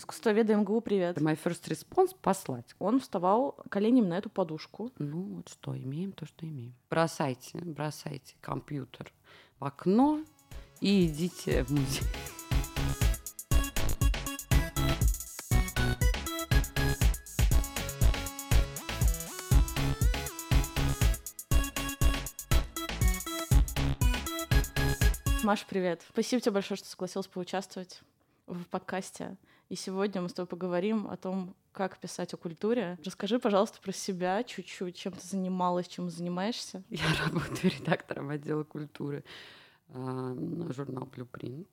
[0.00, 1.18] Искусствоведа МГУ, привет.
[1.18, 2.74] My first response— послать.
[2.78, 4.90] Он вставал коленями на эту подушку.
[4.98, 6.72] Ну, вот что, имеем то, что имеем.
[6.88, 9.12] Бросайте, бросайте компьютер
[9.58, 10.24] в окно
[10.80, 12.02] и идите в музей.
[25.44, 26.00] Маша, привет.
[26.08, 28.00] Спасибо тебе большое, что согласилась поучаствовать
[28.50, 29.36] в подкасте.
[29.68, 32.98] И сегодня мы с тобой поговорим о том, как писать о культуре.
[33.04, 36.82] Расскажи, пожалуйста, про себя чуть-чуть, чем ты занималась, чем занимаешься.
[36.90, 39.24] Я работаю редактором отдела культуры
[39.88, 41.68] а, на журнал Blueprint.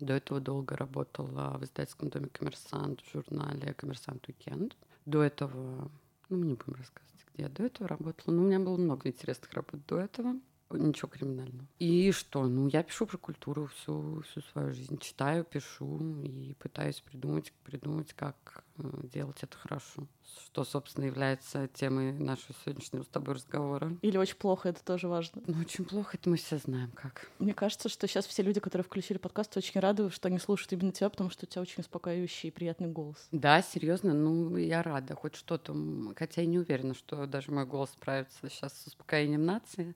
[0.00, 4.76] До этого долго работала в издательском доме «Коммерсант», в журнале «Коммерсант Уикенд».
[5.06, 5.90] До этого,
[6.28, 9.08] ну, мы не будем рассказывать, где я до этого работала, но у меня было много
[9.08, 10.34] интересных работ до этого.
[10.70, 11.66] Ничего криминального.
[11.78, 12.46] И что?
[12.46, 14.98] Ну, я пишу про культуру всю, всю свою жизнь.
[14.98, 20.08] Читаю, пишу и пытаюсь придумать, придумать, как э, делать это хорошо.
[20.44, 23.96] Что, собственно, является темой нашего сегодняшнего с тобой разговора.
[24.02, 25.40] Или очень плохо, это тоже важно.
[25.46, 27.30] Ну, очень плохо, это мы все знаем как.
[27.38, 30.90] Мне кажется, что сейчас все люди, которые включили подкаст, очень рады, что они слушают именно
[30.90, 33.28] тебя, потому что у тебя очень успокаивающий и приятный голос.
[33.30, 35.14] Да, серьезно, ну, я рада.
[35.14, 35.76] Хоть что-то,
[36.16, 39.94] хотя я не уверена, что даже мой голос справится сейчас с успокоением нации.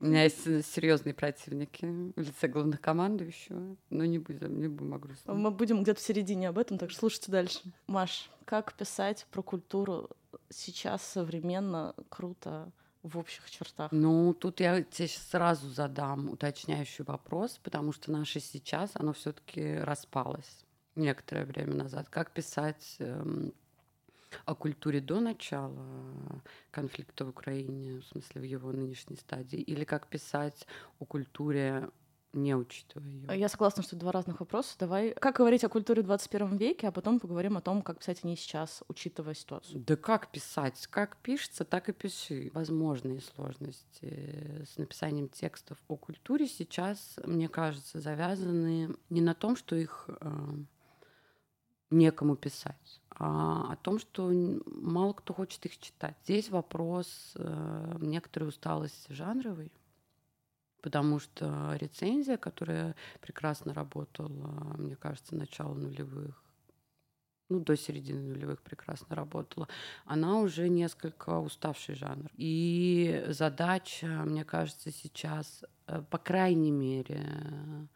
[0.00, 5.40] У меня есть серьезные противники в лице главнокомандующего, но не будем, не будем о грустном.
[5.40, 7.60] Мы будем где-то в середине об этом, так что слушайте дальше.
[7.88, 10.08] Маш, как писать про культуру
[10.50, 12.70] сейчас современно, круто,
[13.02, 13.90] в общих чертах?
[13.92, 19.78] Ну, тут я тебе сразу задам уточняющий вопрос, потому что наше сейчас, оно все таки
[19.78, 22.08] распалось некоторое время назад.
[22.08, 23.52] Как писать эм,
[24.44, 30.06] о культуре до начала конфликта в Украине, в смысле в его нынешней стадии, или как
[30.08, 30.66] писать
[30.98, 31.90] о культуре
[32.32, 33.40] не учитывая ее.
[33.40, 34.76] Я согласна, что два разных вопроса.
[34.78, 38.22] Давай, как говорить о культуре в 21 веке, а потом поговорим о том, как писать
[38.22, 39.80] о ней сейчас, учитывая ситуацию.
[39.80, 40.86] Да как писать?
[40.88, 42.50] Как пишется, так и пиши.
[42.52, 49.74] Возможные сложности с написанием текстов о культуре сейчас, мне кажется, завязаны не на том, что
[49.74, 50.48] их э,
[51.90, 54.30] некому писать, о том, что
[54.66, 56.16] мало кто хочет их читать.
[56.24, 59.72] Здесь вопрос э, некоторой усталости жанровой,
[60.82, 66.44] потому что рецензия, которая прекрасно работала, мне кажется, начало нулевых,
[67.48, 69.68] ну, до середины нулевых прекрасно работала,
[70.04, 72.30] она уже несколько уставший жанр.
[72.34, 77.88] И задача, мне кажется, сейчас, э, по крайней мере,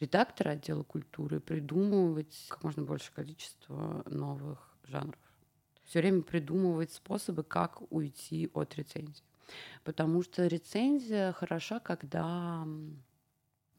[0.00, 5.20] редактора отдела культуры придумывать как можно большее количество новых жанров.
[5.84, 9.24] Все время придумывать способы, как уйти от рецензии.
[9.84, 12.64] Потому что рецензия хороша, когда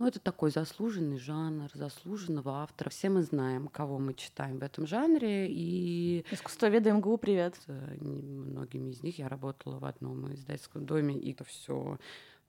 [0.01, 2.89] ну, это такой заслуженный жанр, заслуженного автора.
[2.89, 5.47] Все мы знаем, кого мы читаем в этом жанре.
[5.47, 6.25] И...
[6.31, 7.55] Искусствоведы МГУ, привет.
[7.55, 7.67] С
[8.01, 11.99] многими из них я работала в одном издательском доме, и это все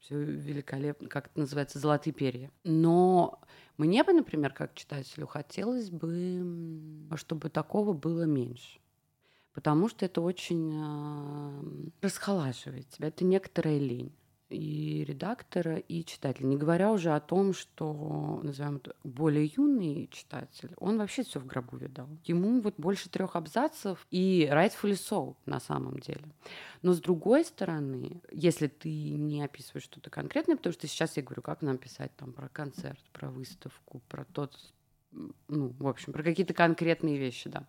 [0.02, 2.50] все великолепно, как это называется, золотые перья.
[2.64, 3.40] Но
[3.78, 8.80] мне бы, например, как читателю, хотелось бы, чтобы такого было меньше.
[9.54, 13.08] Потому что это очень э, расхолаживает тебя.
[13.08, 14.12] Это некоторая лень
[14.52, 16.46] и редактора, и читателя.
[16.46, 21.46] Не говоря уже о том, что, назовем это, более юный читатель, он вообще все в
[21.46, 22.08] гробу видал.
[22.24, 26.24] Ему вот больше трех абзацев и rightfully so на самом деле.
[26.82, 31.42] Но с другой стороны, если ты не описываешь что-то конкретное, потому что сейчас я говорю,
[31.42, 34.56] как нам писать там про концерт, про выставку, про тот,
[35.48, 37.66] ну, в общем, про какие-то конкретные вещи, да.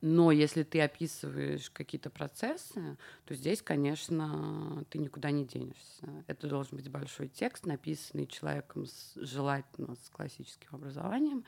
[0.00, 6.24] Но если ты описываешь какие-то процессы, то здесь, конечно, ты никуда не денешься.
[6.26, 11.44] Это должен быть большой текст, написанный человеком с, желательно с классическим образованием,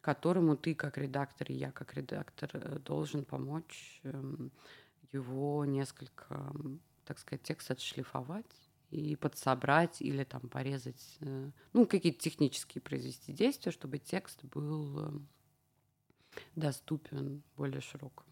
[0.00, 4.50] которому ты как редактор и я как редактор э, должен помочь эм,
[5.12, 6.54] его несколько,
[7.04, 13.72] так сказать, текст отшлифовать и подсобрать или там порезать, э, ну, какие-то технические произвести действия,
[13.72, 15.28] чтобы текст был эм,
[16.56, 18.30] доступен более широкому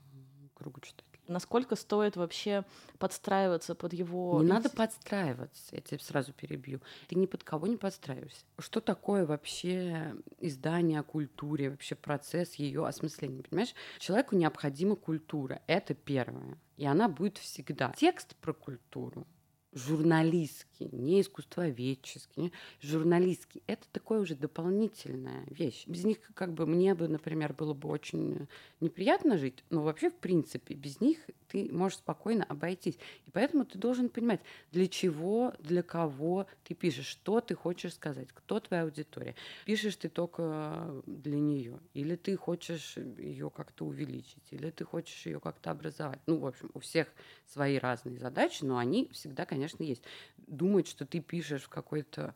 [0.54, 1.08] кругу читателей.
[1.28, 2.64] Насколько стоит вообще
[2.98, 4.40] подстраиваться под его...
[4.42, 6.80] Не надо подстраиваться, я тебя сразу перебью.
[7.06, 8.44] Ты ни под кого не подстраиваешься.
[8.58, 13.42] Что такое вообще издание о культуре, вообще процесс ее осмысления?
[13.42, 16.58] Понимаешь, человеку необходима культура, это первое.
[16.78, 17.92] И она будет всегда.
[17.96, 19.26] Текст про культуру
[19.72, 23.62] jornalista журналистский, не искусствоведческий, не, журналистский.
[23.66, 25.84] Это такое уже дополнительная вещь.
[25.86, 28.48] Без них как бы мне бы, например, было бы очень
[28.80, 32.98] неприятно жить, но вообще, в принципе, без них ты можешь спокойно обойтись.
[33.26, 34.40] И поэтому ты должен понимать,
[34.70, 39.34] для чего, для кого ты пишешь, что ты хочешь сказать, кто твоя аудитория.
[39.64, 45.40] Пишешь ты только для нее, или ты хочешь ее как-то увеличить, или ты хочешь ее
[45.40, 46.20] как-то образовать.
[46.26, 47.08] Ну, в общем, у всех
[47.46, 50.02] свои разные задачи, но они всегда, конечно, есть.
[50.48, 52.34] Думать, что ты пишешь в какой-то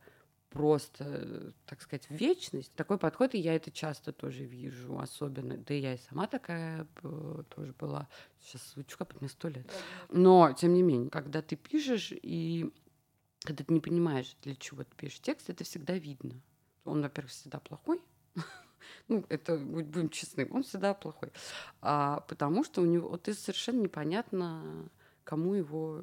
[0.52, 2.74] просто, так сказать, вечность.
[2.74, 6.86] Такой подход, и я это часто тоже вижу, особенно, да и я и сама такая
[7.48, 8.08] тоже была.
[8.40, 9.66] Сейчас звучу, как мне сто лет.
[10.10, 12.70] Но, тем не менее, когда ты пишешь, и
[13.44, 16.40] когда ты не понимаешь, для чего ты пишешь текст, это всегда видно.
[16.84, 18.02] Он, во-первых, всегда плохой,
[19.08, 21.32] ну, это будем честны, он всегда плохой.
[21.80, 24.90] А, потому что у него вот, это совершенно непонятно,
[25.24, 26.02] кому его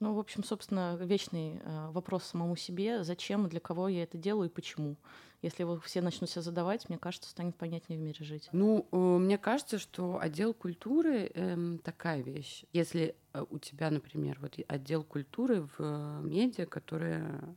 [0.00, 4.48] ну, в общем, собственно, вечный э, вопрос самому себе, зачем, для кого я это делаю
[4.48, 4.96] и почему.
[5.40, 8.48] Если его все начнут себя задавать, мне кажется, станет понятнее в мире жить.
[8.52, 12.64] Ну, э, мне кажется, что отдел культуры э, такая вещь.
[12.72, 17.56] Если э, у тебя, например, вот отдел культуры в медиа, которая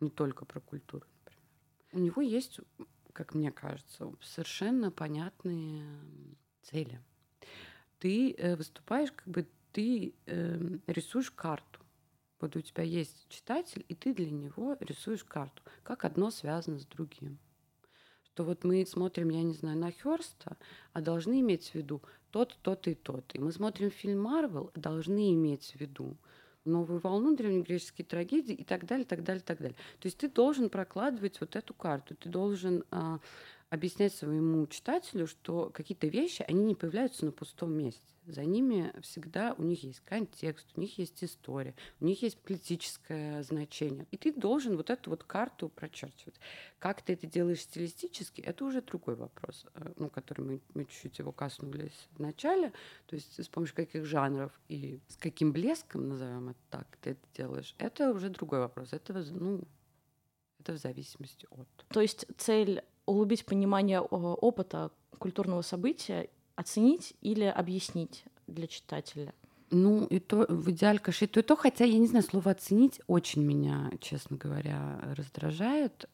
[0.00, 1.44] не только про культуру, например,
[1.92, 2.60] у него есть,
[3.12, 5.84] как мне кажется, совершенно понятные
[6.62, 7.02] цели.
[7.98, 11.80] Ты выступаешь как бы ты э, рисуешь карту.
[12.40, 16.86] Вот у тебя есть читатель, и ты для него рисуешь карту, как одно связано с
[16.86, 17.38] другим.
[18.22, 20.56] Что вот мы смотрим, я не знаю, на Хёрста,
[20.92, 23.34] а должны иметь в виду тот, тот и тот.
[23.34, 26.16] И мы смотрим фильм Марвел, должны иметь в виду
[26.64, 29.76] новую волну древнегреческие трагедии и так далее, так далее, так далее.
[29.98, 33.18] То есть ты должен прокладывать вот эту карту, ты должен а,
[33.70, 38.02] объяснять своему читателю, что какие-то вещи, они не появляются на пустом месте.
[38.26, 43.42] За ними всегда у них есть контекст, у них есть история, у них есть политическое
[43.42, 44.06] значение.
[44.10, 46.38] И ты должен вот эту вот карту прочерчивать.
[46.78, 51.18] Как ты это делаешь стилистически, это уже другой вопрос, э, ну, который мы, мы чуть-чуть
[51.18, 52.72] его коснулись в начале.
[53.06, 57.26] То есть с помощью каких жанров и с каким блеском, назовем это так, ты это
[57.34, 58.92] делаешь, это уже другой вопрос.
[58.92, 59.62] Это, ну,
[60.60, 61.68] это в зависимости от.
[61.88, 69.34] То есть цель углубить понимание опыта культурного события, оценить или объяснить для читателя?
[69.72, 72.50] Ну, и то в идеале, конечно, и то, и то, хотя, я не знаю, слово
[72.50, 76.08] «оценить» очень меня, честно говоря, раздражает.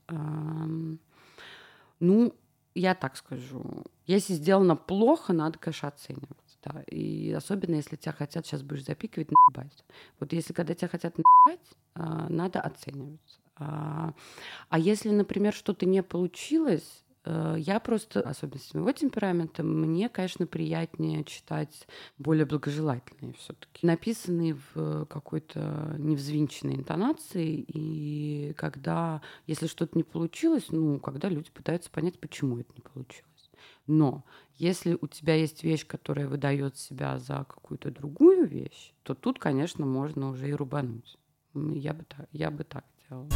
[1.98, 2.34] Ну,
[2.74, 3.84] я так скажу.
[4.04, 6.58] Если сделано плохо, надо, конечно, оценивать.
[6.62, 6.82] Да.
[6.82, 9.84] И особенно, если тебя хотят, сейчас будешь запикивать, наебать.
[10.20, 13.40] Вот если когда тебя хотят наебать, а, надо оценивать.
[13.58, 14.12] А,
[14.68, 20.46] а если, например, что-то не получилось, э, я просто, особенно с моего темперамента, мне, конечно,
[20.46, 21.86] приятнее читать
[22.18, 31.00] более благожелательные все-таки, написанные в какой-то невзвинченной интонации, и когда, если что-то не получилось, ну,
[31.00, 33.24] когда люди пытаются понять, почему это не получилось.
[33.86, 34.24] Но
[34.56, 39.86] если у тебя есть вещь, которая выдает себя за какую-то другую вещь, то тут, конечно,
[39.86, 41.18] можно уже и рубануть.
[41.54, 43.28] Я бы так, я бы так делала.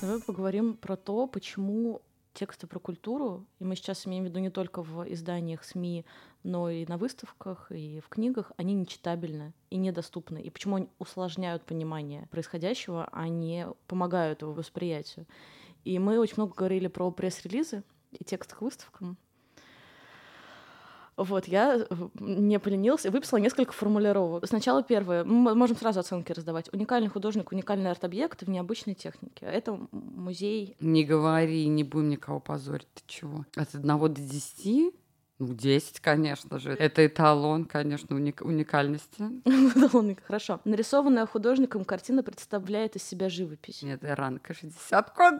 [0.00, 2.02] Давай поговорим про то, почему
[2.34, 6.04] тексты про культуру, и мы сейчас имеем в виду не только в изданиях СМИ,
[6.42, 10.40] но и на выставках, и в книгах, они нечитабельны и недоступны.
[10.40, 15.26] И почему они усложняют понимание происходящего, а не помогают его восприятию.
[15.84, 17.82] И мы очень много говорили про пресс-релизы
[18.12, 19.18] и текст к выставкам.
[21.16, 24.46] Вот, я э, не поленился и выписала несколько формулировок.
[24.46, 25.24] Сначала первое.
[25.24, 26.72] Мы можем сразу оценки раздавать.
[26.72, 29.44] Уникальный художник, уникальный арт-объект в необычной технике.
[29.46, 30.76] Это музей...
[30.80, 32.88] Не говори, не будем никого позорить.
[32.94, 33.44] Ты чего?
[33.56, 34.92] От одного до десяти?
[35.38, 36.70] Ну, 10, конечно же.
[36.72, 39.24] Это эталон, конечно, уник- уникальности.
[39.44, 40.60] Эталон, хорошо.
[40.64, 43.82] Нарисованная художником картина представляет из себя живопись.
[43.82, 45.34] Нет, ранка 60 код.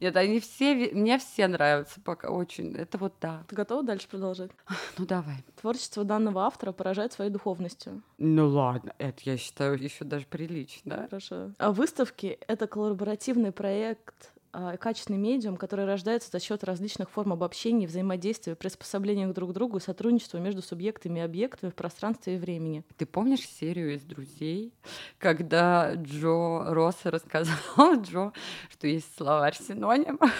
[0.00, 2.74] Нет, они все, мне все нравятся пока очень.
[2.74, 3.44] Это вот да.
[3.48, 4.50] Ты готова дальше продолжать?
[4.98, 5.44] Ну давай.
[5.60, 8.02] Творчество данного автора поражает своей духовностью.
[8.18, 11.06] Ну ладно, это я считаю еще даже прилично.
[11.08, 11.52] Хорошо.
[11.58, 14.32] А выставки— это коллаборативный проект
[14.80, 19.80] качественный медиум, который рождается за счет различных форм обобщения, взаимодействия, приспособления друг к другу и
[19.80, 22.84] сотрудничества между субъектами и объектами в пространстве и времени.
[22.96, 24.72] Ты помнишь серию из «Друзей»,
[25.18, 27.56] когда Джо Росса рассказал
[28.02, 28.32] Джо,
[28.70, 30.30] что есть словарь синонимов?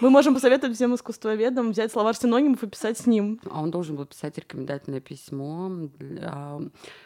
[0.00, 3.40] Мы можем посоветовать всем искусствоведам взять словарь синонимов и писать с ним.
[3.50, 6.60] А он должен был писать рекомендательное письмо для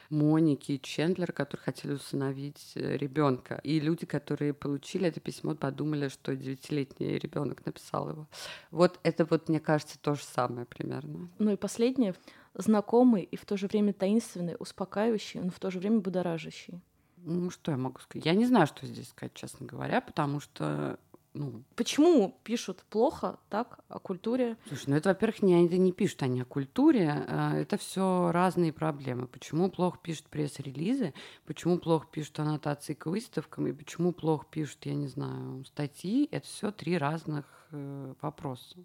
[0.09, 3.61] Моники и Чендлера, которые хотели усыновить э, ребенка.
[3.63, 8.27] И люди, которые получили это письмо, подумали, что девятилетний ребенок написал его.
[8.73, 11.29] Вот это вот, мне кажется, то же самое примерно.
[11.39, 12.15] Ну и последнее.
[12.55, 16.81] Знакомый и в то же время таинственный, успокаивающий, но в то же время будоражащий.
[17.19, 18.27] Ну, что я могу сказать?
[18.27, 20.99] Я не знаю, что здесь сказать, честно говоря, потому что
[21.33, 24.57] ну, Почему пишут плохо так о культуре?
[24.67, 28.73] Слушай, ну это, во-первых, не, это не пишут они о культуре, а, это все разные
[28.73, 29.29] проблемы.
[29.29, 31.15] Почему плохо пишут пресс-релизы,
[31.47, 36.47] почему плохо пишут аннотации к выставкам, и почему плохо пишут, я не знаю, статьи, это
[36.47, 38.79] все три разных э, вопроса.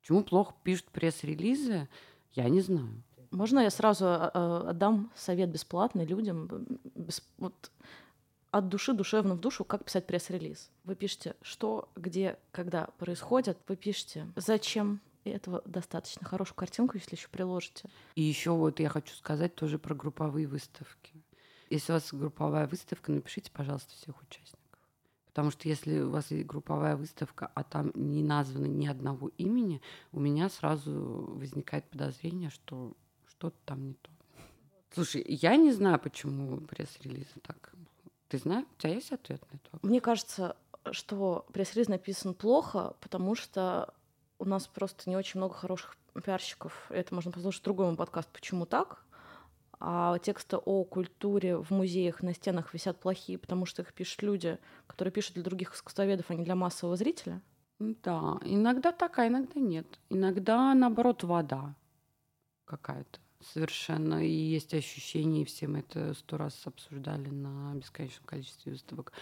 [0.00, 1.88] Почему плохо пишут пресс-релизы,
[2.32, 3.02] я не знаю.
[3.30, 6.48] Можно я сразу а, а, отдам совет бесплатный людям?
[6.96, 7.70] Бес- Вот
[8.50, 10.70] от души душевно в душу, как писать пресс-релиз.
[10.84, 13.58] Вы пишете, что, где, когда происходит.
[13.68, 15.00] Вы пишете, зачем.
[15.24, 16.26] И этого достаточно.
[16.26, 17.88] Хорошую картинку, если еще приложите.
[18.14, 21.12] И еще вот я хочу сказать тоже про групповые выставки.
[21.68, 24.60] Если у вас групповая выставка, напишите, пожалуйста, всех участников.
[25.26, 29.80] Потому что если у вас групповая выставка, а там не названо ни одного имени,
[30.10, 30.92] у меня сразу
[31.36, 32.96] возникает подозрение, что
[33.28, 34.10] что-то там не то.
[34.92, 37.72] Слушай, я не знаю, почему пресс-релизы так.
[38.30, 39.78] Ты знаешь, у тебя есть ответ на это?
[39.82, 40.56] Мне кажется,
[40.92, 43.92] что пресс-релиз написан плохо, потому что
[44.38, 46.86] у нас просто не очень много хороших пиарщиков.
[46.90, 49.04] Это можно послушать в другом подкаст «Почему так?».
[49.80, 54.58] А тексты о культуре в музеях на стенах висят плохие, потому что их пишут люди,
[54.86, 57.42] которые пишут для других искусствоведов, а не для массового зрителя.
[57.80, 59.98] Да, иногда так, а иногда нет.
[60.08, 61.74] Иногда, наоборот, вода
[62.64, 64.24] какая-то совершенно.
[64.24, 69.12] И есть ощущение, и все мы это сто раз обсуждали на бесконечном количестве выставок,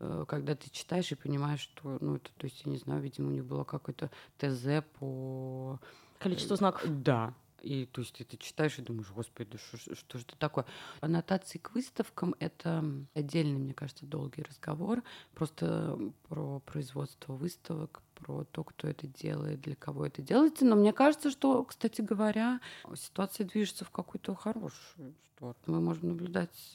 [0.00, 3.28] э, когда ты читаешь и понимаешь, что, ну, это, то есть, я не знаю, видимо,
[3.28, 5.78] у них было какое-то ТЗ по...
[6.18, 6.82] Количество знаков.
[7.02, 7.34] Да.
[7.66, 9.76] И то есть ты это читаешь и думаешь, господи, да что,
[10.18, 10.66] же это такое?
[11.00, 15.02] Аннотации к выставкам— это отдельный, мне кажется, долгий разговор.
[15.34, 20.64] Просто про производство выставок, про то, кто это делает, для кого это делается.
[20.64, 22.60] Но мне кажется, что, кстати говоря,
[22.94, 25.56] ситуация движется в какую-то хорошую сторону.
[25.66, 26.72] Мы можем наблюдать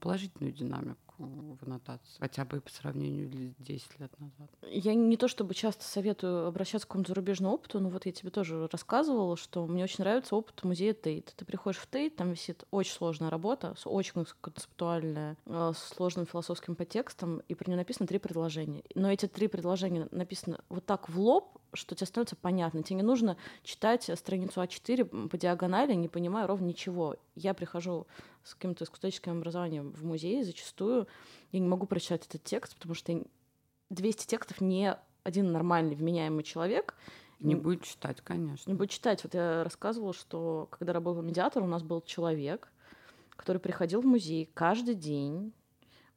[0.00, 4.50] положительную динамику в аннотации, хотя бы по сравнению с 10 лет назад.
[4.70, 8.30] Я не то чтобы часто советую обращаться к какому-то зарубежному опыту, но вот я тебе
[8.30, 11.32] тоже рассказывала, что мне очень нравится опыт музея Тейт.
[11.36, 16.74] Ты приходишь в Тейт, там висит очень сложная работа, очень концептуальная, э, с сложным философским
[16.74, 18.82] подтекстом, и при ней написано три предложения.
[18.94, 22.82] Но эти три предложения написаны вот так в лоб, что тебе становится понятно.
[22.82, 27.16] Тебе не нужно читать страницу А4 по диагонали, не понимая ровно ничего.
[27.34, 28.06] Я прихожу
[28.42, 31.06] с каким-то искусствоведческим образованием в музей, зачастую
[31.52, 33.22] я не могу прочитать этот текст, потому что я
[33.90, 36.94] 200 текстов не один нормальный, вменяемый человек
[37.40, 37.60] Не М.
[37.60, 38.70] будет читать, конечно.
[38.70, 39.22] не будет читать.
[39.24, 42.70] Вот я рассказывала, что когда работал медиатор, у нас был человек,
[43.36, 45.52] который приходил в музей каждый день.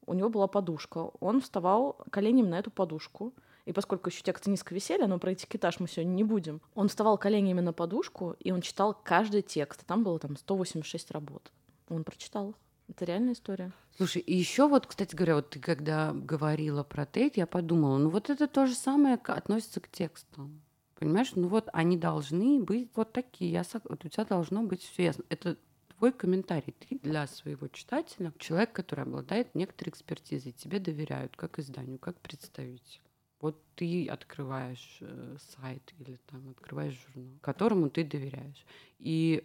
[0.05, 1.11] У него была подушка.
[1.19, 3.33] Он вставал коленями на эту подушку.
[3.67, 7.17] И поскольку еще тексты низко висели, но про этикетаж мы сегодня не будем, он вставал
[7.17, 9.85] коленями на подушку, и он читал каждый текст.
[9.85, 11.51] Там было там 186 работ.
[11.89, 12.55] Он прочитал их.
[12.87, 13.73] Это реальная история.
[13.97, 18.09] Слушай, и еще вот, кстати говоря, вот ты когда говорила про тейт, я подумала, ну
[18.09, 20.61] вот это то же самое относится к текстам.
[20.97, 23.51] Понимаешь, ну вот они должны быть вот такие.
[23.51, 25.25] Я, у тебя должно быть все ясно.
[25.27, 25.57] Это
[25.97, 26.73] твой комментарий.
[26.87, 33.01] Ты для своего читателя, человек, который обладает некоторой экспертизой, тебе доверяют как изданию, как представителю.
[33.39, 38.65] Вот ты открываешь э, сайт или там открываешь журнал, которому ты доверяешь.
[38.97, 39.43] И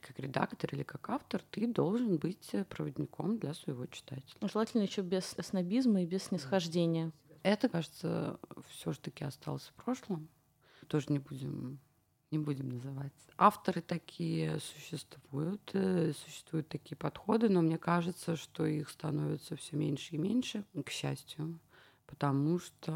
[0.00, 4.36] как редактор или как автор, ты должен быть э, проводником для своего читателя.
[4.40, 7.10] Ну, Желательно еще без снобизма и без снисхождения.
[7.42, 10.28] Это, кажется, все же таки осталось в прошлом.
[10.86, 11.80] Тоже не будем
[12.30, 13.12] не будем называть.
[13.38, 20.16] Авторы такие существуют, э, существуют такие подходы, но мне кажется, что их становится все меньше
[20.16, 21.58] и меньше, к счастью,
[22.08, 22.92] потому что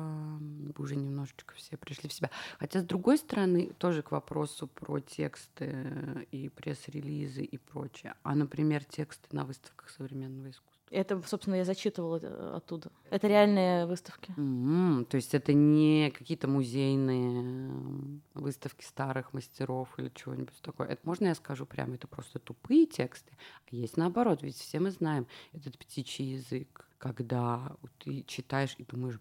[0.78, 2.31] уже немножечко все пришли в себя.
[2.59, 8.14] Хотя, с другой стороны, тоже к вопросу про тексты и пресс-релизы и прочее.
[8.23, 10.73] А, например, тексты на выставках современного искусства.
[10.90, 12.90] Это, собственно, я зачитывала э, оттуда.
[13.11, 14.33] Это реальные выставки.
[14.37, 20.88] М, То есть это не какие-то музейные м, выставки старых мастеров или чего-нибудь такое.
[20.88, 21.95] Это можно я скажу прямо?
[21.95, 23.33] Это просто тупые тексты.
[23.71, 29.18] А есть наоборот, ведь все мы знаем этот птичий язык, когда ты читаешь и думаешь,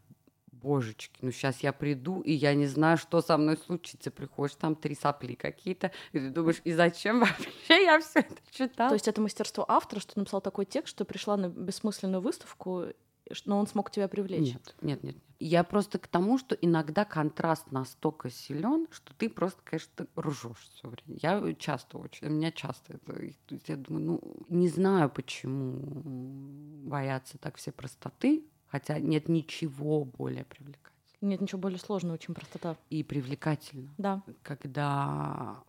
[0.52, 4.12] божечки, ну сейчас я приду, и я не знаю, что со мной случится.
[4.12, 8.90] Приходишь, там три сопли какие-то, и ты думаешь, и зачем вообще я все это читала?
[8.90, 12.86] То есть это мастерство автора, что написал такой текст, что пришла на бессмысленную выставку,
[13.46, 14.54] но он смог тебя привлечь.
[14.54, 15.24] Нет, нет, нет, нет.
[15.44, 20.88] Я просто к тому, что иногда контраст настолько силен, что ты просто, конечно, ржешь все
[20.88, 21.18] время.
[21.22, 23.14] Я часто очень, у меня часто это.
[23.14, 25.82] то есть Я думаю, ну, не знаю, почему
[26.88, 30.92] боятся так все простоты, хотя нет ничего более привлекательного.
[31.22, 32.78] Нет ничего более сложного, чем простота.
[32.92, 34.22] И привлекательно, Да.
[34.44, 35.64] когда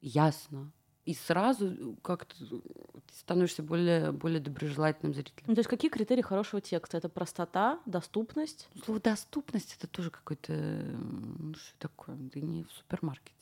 [0.00, 0.72] ясно,
[1.04, 5.44] и сразу как-то ты становишься более, более доброжелательным зрителем.
[5.46, 6.96] Ну, то есть какие критерии хорошего текста?
[6.96, 8.68] Это простота, доступность?
[8.84, 10.52] Слово «доступность»— это тоже какой-то...
[10.52, 12.16] Ну, что такое?
[12.32, 13.34] Ты не в супермаркете.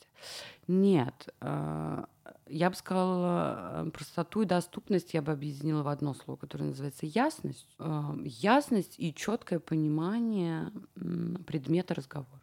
[0.67, 1.29] Нет.
[1.41, 2.07] А,
[2.47, 7.67] я бы сказала, простоту и доступность я бы объединила в одно слово, которое называется ясность.
[7.79, 12.41] А, ясность и четкое понимание предмета разговора.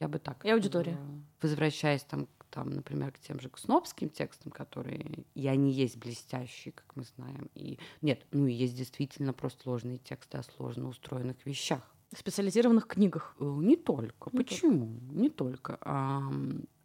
[0.00, 0.44] Я бы так.
[0.44, 0.96] И аудитория.
[1.42, 6.72] Возвращаясь там, там, например, к тем же к снобским текстам, которые и они есть блестящие,
[6.72, 7.50] как мы знаем.
[7.54, 11.82] И нет, ну и есть действительно просто сложные тексты о сложно устроенных вещах.
[12.12, 13.36] В специализированных книгах.
[13.38, 14.30] Э, не только.
[14.32, 14.98] Не Почему?
[14.98, 15.14] Только.
[15.14, 15.78] Не только.
[15.82, 16.22] А,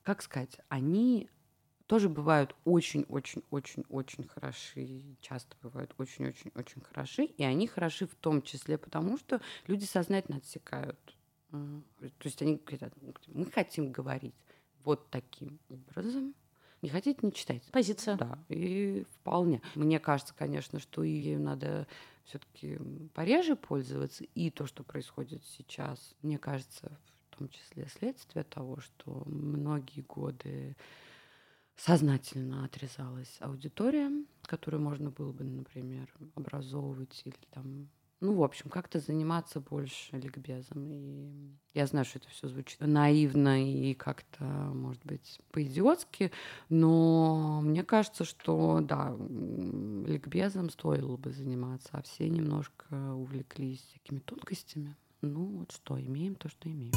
[0.03, 1.29] как сказать, они
[1.87, 9.17] тоже бывают очень-очень-очень-очень хороши, часто бывают очень-очень-очень хороши, и они хороши в том числе потому,
[9.17, 10.97] что люди сознательно отсекают
[11.99, 12.93] то есть они говорят,
[13.27, 14.33] мы хотим говорить
[14.83, 16.33] вот таким образом.
[16.81, 17.71] Не хотите, не читайте.
[17.71, 18.17] Позиция.
[18.17, 19.61] Да, и вполне.
[19.73, 21.87] Мне кажется, конечно, что ею надо
[22.25, 22.77] все-таки
[23.13, 24.25] пореже пользоваться.
[24.35, 26.97] И то, что происходит сейчас, мне кажется,
[27.29, 30.75] в том числе следствие того, что многие годы
[31.77, 34.11] сознательно отрезалась аудитория,
[34.43, 37.89] которую можно было бы, например, образовывать или там
[38.23, 40.89] ну, в общем, как-то заниматься больше ликбезом.
[40.89, 46.31] И я знаю, что это все звучит наивно и как-то, может быть, по-идиотски,
[46.69, 54.95] но мне кажется, что, да, ликбезом стоило бы заниматься, а все немножко увлеклись всякими тонкостями.
[55.21, 56.93] Ну, вот что, имеем то, что имеем.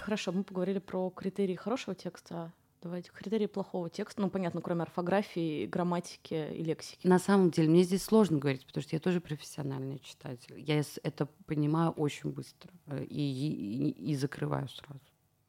[0.00, 2.52] Хорошо, мы поговорили про критерии хорошего текста.
[2.86, 4.22] Давайте критерии плохого текста.
[4.22, 7.04] Ну, понятно, кроме орфографии, грамматики и лексики.
[7.04, 10.54] На самом деле, мне здесь сложно говорить, потому что я тоже профессиональный читатель.
[10.56, 15.00] Я это понимаю очень быстро э, и, и, и закрываю сразу.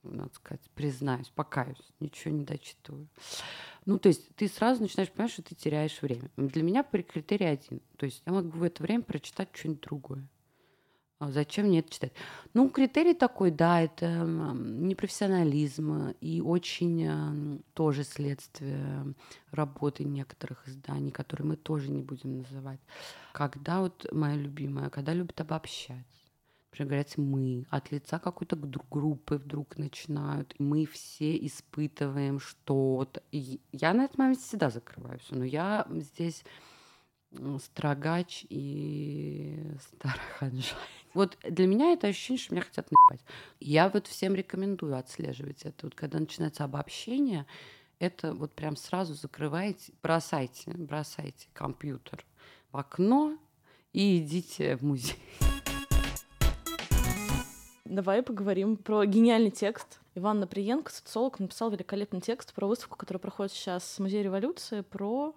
[0.02, 3.08] Надо сказать, признаюсь, покаюсь, ничего не дочитываю.
[3.86, 6.32] Ну, то есть ты сразу начинаешь понимать, что ты теряешь время.
[6.38, 7.82] Для меня критерий один.
[7.98, 10.28] То есть я могу в это время прочитать что-нибудь другое.
[11.20, 12.14] А зачем мне это читать?
[12.54, 19.16] Ну, критерий такой, да, это непрофессионализм и очень тоже следствие
[19.52, 22.80] работы некоторых изданий, которые мы тоже не будем называть.
[23.34, 26.06] Когда вот моя любимая, когда любят обобщать.
[26.70, 30.54] Например, говорят «мы», от лица какой-то группы вдруг начинают.
[30.60, 33.24] Мы все испытываем что-то.
[33.32, 35.26] И я на этот момент всегда закрываюсь.
[35.32, 36.44] Но я здесь
[37.60, 40.78] строгач и староханжай.
[41.14, 43.26] Вот для меня это ощущение, что меня хотят наебать.
[43.60, 45.88] Я вот всем рекомендую отслеживать это.
[45.88, 47.46] Вот когда начинается обобщение,
[48.00, 52.24] это вот прям сразу закрывайте, бросайте, бросайте компьютер
[52.72, 53.38] в окно
[53.94, 55.18] и идите в музей.
[57.86, 60.00] Давай поговорим про гениальный текст.
[60.14, 65.34] Иван Наприенко, социолог, написал великолепный текст про выставку, которая проходит сейчас в Музее революции, про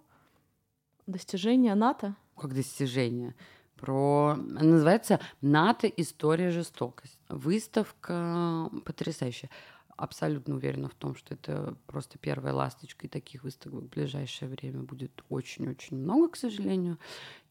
[1.11, 2.17] достижения НАТО.
[2.37, 3.35] Как достижения?
[3.81, 4.37] про...
[4.37, 5.87] Называется «НАТО.
[5.89, 7.19] История жестокости».
[7.29, 9.51] Выставка потрясающая.
[9.97, 14.83] Абсолютно уверена в том, что это просто первая ласточка, и таких выставок в ближайшее время
[14.83, 16.99] будет очень-очень много, к сожалению.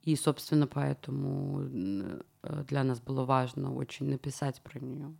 [0.04, 5.14] И, собственно, поэтому э, для нас было важно очень написать про нее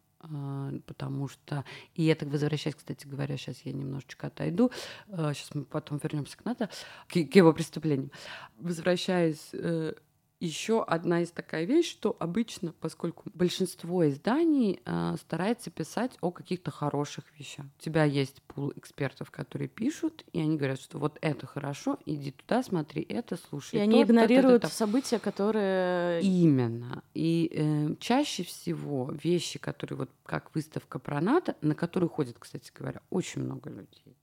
[0.86, 1.64] потому что
[1.96, 4.72] и это возвращаясь, кстати говоря, сейчас я немножечко отойду,
[5.08, 6.70] сейчас а, мы потом вернемся к НАТО,
[7.08, 8.12] к, к его преступлениям.
[8.58, 9.94] Возвращаясь э,
[10.40, 16.72] еще одна из такая вещь, что обычно, поскольку большинство изданий э, старается писать о каких-то
[16.72, 17.66] хороших вещах.
[17.78, 22.32] У тебя есть пул экспертов, которые пишут, и они говорят, что вот это хорошо, иди
[22.32, 23.76] туда, смотри это, слушай.
[23.76, 26.22] И то, они игнорируют то, то, то, события, которые...
[26.22, 27.04] Именно.
[27.14, 32.72] И э, чаще всего вещи, которые вот как выставка про НАТО, на которую ходит, кстати
[32.74, 34.16] говоря, очень много людей,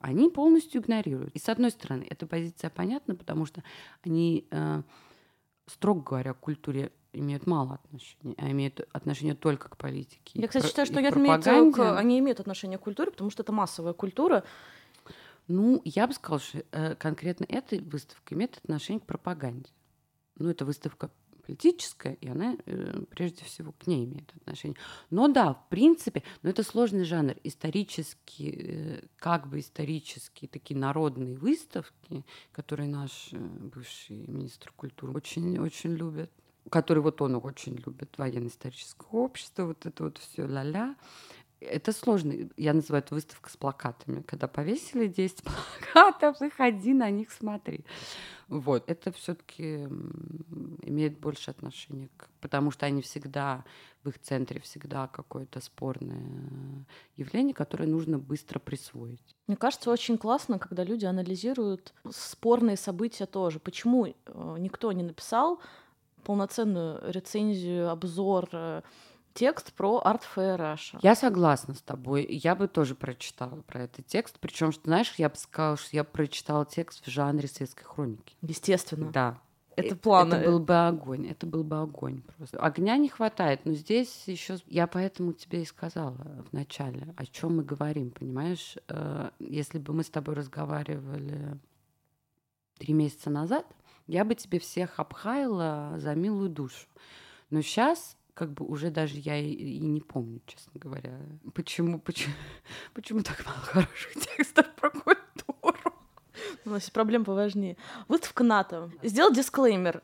[0.00, 1.34] они полностью игнорируют.
[1.34, 3.62] И с одной стороны, эта позиция понятна, потому что
[4.02, 4.48] они...
[4.50, 4.82] Э,
[5.70, 10.40] строго говоря, к культуре имеют мало отношения, а имеют отношение только к политике.
[10.40, 11.98] Я, кстати, считаю, что я отметила, к...
[11.98, 14.44] они имеют отношение к культуре, потому что это массовая культура.
[15.48, 19.70] Ну, я бы сказала, что э, конкретно эта выставка имеет отношение к пропаганде.
[20.36, 21.10] Ну, это выставка
[21.50, 24.78] политическая, и она э, прежде всего к ней имеет отношение.
[25.10, 27.34] Но да, в принципе, но это сложный жанр.
[27.42, 35.94] Исторические, э, как бы исторические такие народные выставки, которые наш э, бывший министр культуры очень-очень
[35.94, 36.30] любит,
[36.70, 40.94] который вот он очень любит, военно-историческое общество, вот это вот все ля-ля.
[41.60, 42.34] Это сложно.
[42.56, 44.22] Я называю это выставка с плакатами.
[44.22, 45.42] Когда повесили 10
[45.92, 47.84] плакатов, и ходи на них смотри.
[48.48, 48.84] Вот.
[48.88, 49.84] Это все таки
[50.82, 52.28] имеет больше отношения к...
[52.40, 53.64] Потому что они всегда,
[54.02, 59.36] в их центре всегда какое-то спорное явление, которое нужно быстро присвоить.
[59.46, 63.60] Мне кажется, очень классно, когда люди анализируют спорные события тоже.
[63.60, 65.60] Почему э, никто не написал
[66.24, 68.82] полноценную рецензию, обзор э,
[69.34, 70.98] текст про Art Fair Russia.
[71.02, 72.26] Я согласна с тобой.
[72.28, 74.38] Я бы тоже прочитала про этот текст.
[74.40, 78.36] Причем, что знаешь, я бы сказала, что я прочитала текст в жанре светской хроники.
[78.42, 79.10] Естественно.
[79.10, 79.40] Да.
[79.76, 80.32] Это план.
[80.32, 81.26] Это был бы огонь.
[81.26, 82.58] Это был бы огонь просто.
[82.58, 87.56] Огня не хватает, но здесь еще я поэтому тебе и сказала в начале, о чем
[87.56, 88.76] мы говорим, понимаешь?
[88.88, 91.58] Э, если бы мы с тобой разговаривали
[92.78, 93.66] три месяца назад,
[94.06, 96.86] я бы тебе всех обхаяла за милую душу.
[97.50, 101.20] Но сейчас как бы уже даже я и, и не помню, честно говоря,
[101.52, 102.32] почему, почему,
[102.94, 105.92] почему так мало хороших текстов про культуру.
[106.64, 107.76] У нас есть проблем поважнее.
[108.08, 108.90] Выставка НАТО.
[109.02, 110.02] Сделал дисклеймер.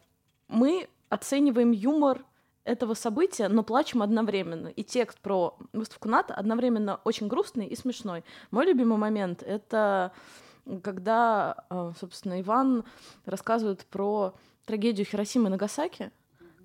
[0.49, 2.27] Мы оцениваем юмор
[2.65, 4.69] этого события, но плачем одновременно.
[4.69, 8.23] И текст про выставку НАТО одновременно очень грустный и смешной.
[8.51, 10.13] Мой любимый момент— это
[10.83, 12.85] когда, э, собственно, Иван
[13.25, 14.35] рассказывает про
[14.67, 16.13] трагедию Хиросимы и Нагасаки,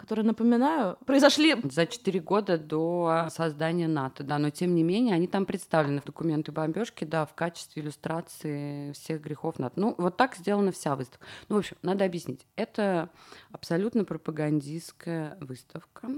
[0.02, 1.56] которые, напоминаю, произошли...
[1.64, 6.06] За четыре года до создания НАТО, да, но тем не менее они там представлены в
[6.06, 9.80] документы бомбежки, да, в качестве иллюстрации всех грехов НАТО.
[9.80, 11.26] Ну, вот так сделана вся выставка.
[11.50, 12.48] Ну, в общем, надо объяснить.
[12.56, 13.10] Это
[13.52, 16.10] абсолютно пропагандистская выставка,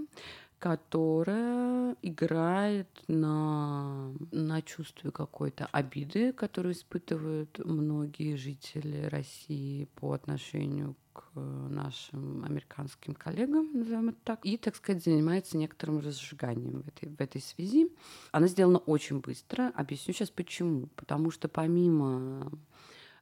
[0.64, 11.38] которая играет на, на чувстве какой-то обиды, которую испытывают многие жители России по отношению к
[11.38, 17.20] нашим американским коллегам, назовем это так, и, так сказать, занимается некоторым разжиганием в этой, в
[17.20, 17.90] этой связи.
[18.32, 19.70] Она сделана очень быстро.
[19.76, 20.88] Объясню сейчас почему.
[20.96, 22.54] Потому что помимо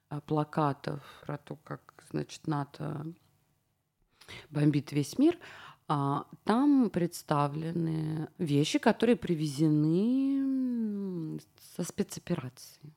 [0.10, 3.04] а, плакатов про то, как, значит, НАТО
[4.52, 5.40] бомбит весь мир,
[6.44, 10.40] там представлены вещи, которые привезены
[11.76, 12.94] со спецоперации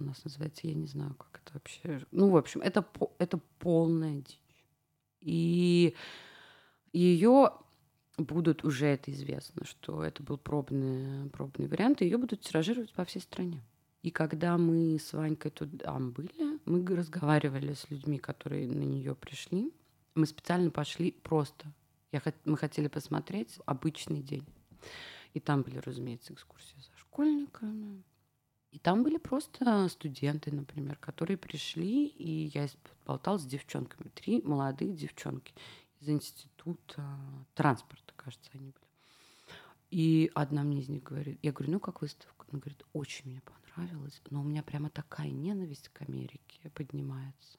[0.00, 2.06] у нас называется, я не знаю, как это вообще.
[2.10, 2.84] Ну, в общем, это,
[3.18, 4.40] это полная дичь.
[5.20, 5.94] И
[6.92, 7.52] ее
[8.16, 13.20] будут уже это известно, что это был пробный, пробный вариант, ее будут тиражировать по всей
[13.20, 13.62] стране.
[14.02, 19.72] И когда мы с Ванькой там были, мы разговаривали с людьми, которые на нее пришли.
[20.14, 21.70] Мы специально пошли просто.
[22.12, 24.46] Я, мы хотели посмотреть обычный день.
[25.32, 28.02] И там были, разумеется, экскурсии со школьниками,
[28.72, 32.68] и там были просто студенты, например, которые пришли, и я
[33.04, 34.08] болтал с девчонками.
[34.10, 35.52] Три молодых девчонки
[35.98, 37.04] из института
[37.54, 38.90] транспорта, кажется, они были.
[39.90, 42.46] И одна мне из них говорит, я говорю, ну как выставка?
[42.50, 47.58] Она говорит, очень мне понравилось, но у меня прямо такая ненависть к Америке поднимается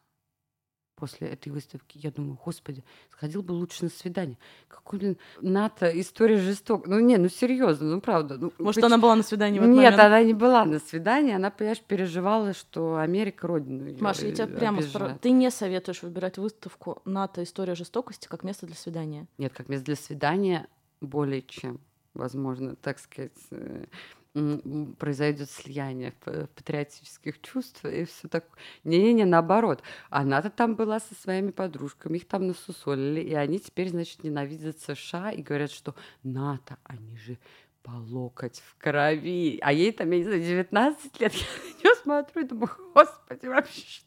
[1.02, 1.98] после этой выставки.
[1.98, 4.38] Я думаю, господи, сходил бы лучше на свидание.
[4.68, 6.86] Какой, блин, НАТО, история жесток.
[6.86, 8.38] Ну, не, ну серьезно, ну правда.
[8.38, 8.86] Ну, Может, почему?
[8.86, 10.00] она была на свидании в этот Нет, момент?
[10.04, 11.34] она не была на свидании.
[11.34, 15.18] Она, понимаешь, переживала, что Америка родину Маша, я тебя прямо спрашиваю.
[15.20, 19.26] Ты не советуешь выбирать выставку НАТО «История жестокости» как место для свидания?
[19.40, 20.68] Нет, как место для свидания
[21.02, 21.80] более чем
[22.14, 23.86] возможно, так сказать, э,
[24.34, 28.46] произойдет слияние патриотических чувств и все так.
[28.84, 29.84] Не-не-не, наоборот.
[30.10, 35.32] Она-то там была со своими подружками, их там насусолили, и они теперь, значит, ненавидят США
[35.32, 37.38] и говорят, что НАТО, они же
[37.84, 39.60] по локоть в крови.
[39.62, 41.34] А ей там, я не знаю, 19 лет.
[41.34, 44.06] Я на нее смотрю и думаю, господи, вообще что?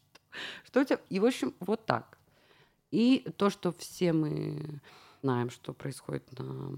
[0.65, 0.99] Что у тебя?
[1.09, 2.17] И, в общем, вот так.
[2.91, 4.81] И то, что все мы
[5.21, 6.73] знаем, что происходит на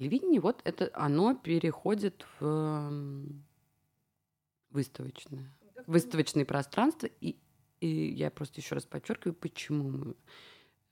[0.00, 3.22] телевидении, вот это оно переходит в
[4.70, 5.52] выставочное,
[5.86, 7.08] выставочные пространства.
[7.20, 7.36] И,
[7.80, 10.14] и я просто еще раз подчеркиваю, почему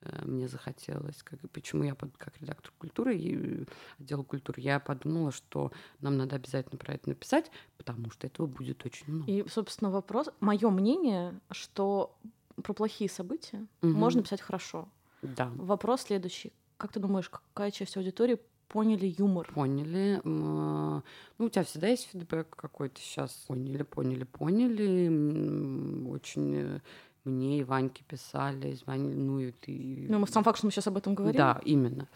[0.03, 3.67] э, мне захотелось, как, почему я под, как редактор культуры и
[3.99, 8.85] отдела культуры, я подумала, что нам надо обязательно про это написать, потому что этого будет
[8.85, 9.31] очень много.
[9.31, 12.19] И, собственно, вопрос, мое мнение, что
[12.63, 13.93] про плохие события угу.
[13.93, 14.89] можно писать хорошо.
[15.23, 15.51] Да.
[15.55, 16.53] Вопрос следующий.
[16.77, 19.51] Как ты думаешь, какая часть аудитории поняли юмор.
[19.53, 20.21] Поняли.
[20.25, 21.03] Ну,
[21.39, 23.33] у тебя всегда есть фидбэк какой-то сейчас.
[23.49, 26.09] Поняли, поняли, поняли.
[26.09, 26.81] Очень э,
[27.29, 30.07] мне и Ваньке писали, звонили, ну и ты...
[30.09, 31.37] Ну, сам факт, что мы сейчас об этом говорим.
[31.37, 32.09] Да, именно.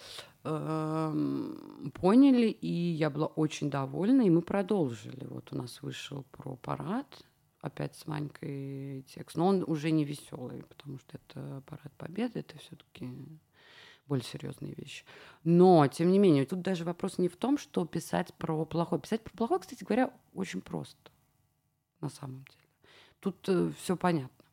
[0.45, 5.27] Эм, поняли, и я была очень довольна, и мы продолжили.
[5.29, 7.07] Вот у нас вышел про парад,
[7.61, 12.59] опять с Ванькой текст, но он уже не веселый, потому что это парад Победы, это
[12.59, 13.09] все-таки
[14.13, 15.07] более серьезные вещи.
[15.43, 19.01] Но, тем не менее, тут даже вопрос не в том, что писать про плохое.
[19.01, 21.11] Писать про плохое, кстати говоря, очень просто
[22.03, 22.69] на самом деле.
[23.21, 24.45] Тут э, все понятно.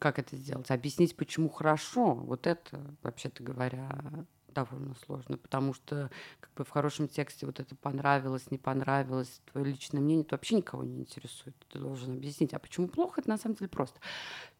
[0.00, 0.70] Как это сделать?
[0.70, 7.08] Объяснить, почему хорошо, вот это, вообще-то говоря, довольно сложно, потому что как бы в хорошем
[7.08, 11.54] тексте вот это понравилось, не понравилось, твое личное мнение, это вообще никого не интересует.
[11.68, 14.00] Ты должен объяснить, а почему плохо, это на самом деле просто.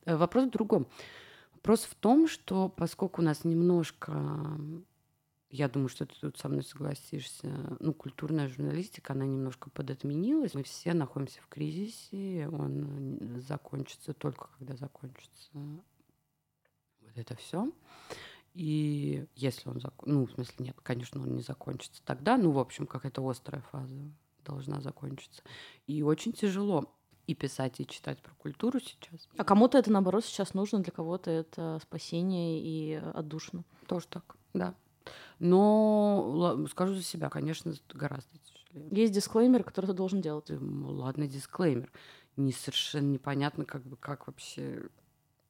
[0.04, 0.86] Э, вопрос в другом.
[1.66, 4.56] Вопрос в том, что поскольку у нас немножко
[5.50, 7.76] я думаю, что ты тут со мной согласишься.
[7.80, 10.54] Ну, культурная журналистика, она немножко подотменилась.
[10.54, 12.48] Мы все находимся в кризисе.
[12.52, 17.72] Он закончится только когда закончится вот это все.
[18.54, 20.06] И если он зак...
[20.06, 22.36] ну, в смысле, нет, конечно, он не закончится тогда.
[22.36, 24.12] Ну, в общем, какая-то острая фаза
[24.44, 25.42] должна закончиться.
[25.88, 26.95] И очень тяжело
[27.26, 29.28] и писать, и читать про культуру сейчас.
[29.36, 33.64] А кому-то это, наоборот, сейчас нужно, для кого-то это спасение и отдушно.
[33.86, 34.74] Тоже так, да.
[35.38, 38.88] Но скажу за себя, конечно, гораздо тяжелее.
[38.90, 40.50] Есть дисклеймер, который ты должен делать.
[40.50, 41.90] Ладно, дисклеймер.
[42.36, 44.88] Не совершенно непонятно, как бы как вообще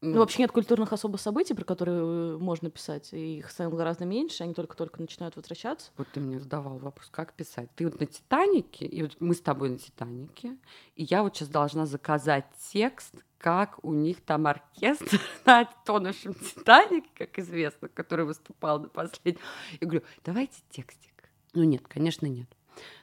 [0.03, 3.13] ну, вообще нет культурных особо событий, про которые э, можно писать.
[3.13, 5.91] И их становится гораздо меньше, они только-только начинают возвращаться.
[5.97, 7.71] Вот ты мне задавал вопрос, как писать.
[7.77, 10.57] Ты вот на «Титанике», и вот мы с тобой на «Титанике»,
[10.97, 17.09] и я вот сейчас должна заказать текст, как у них там оркестр на тонущем «Титанике»,
[17.15, 19.41] как известно, который выступал на последнем.
[19.81, 21.31] Я говорю, давайте текстик.
[21.55, 22.49] Ну нет, конечно, нет.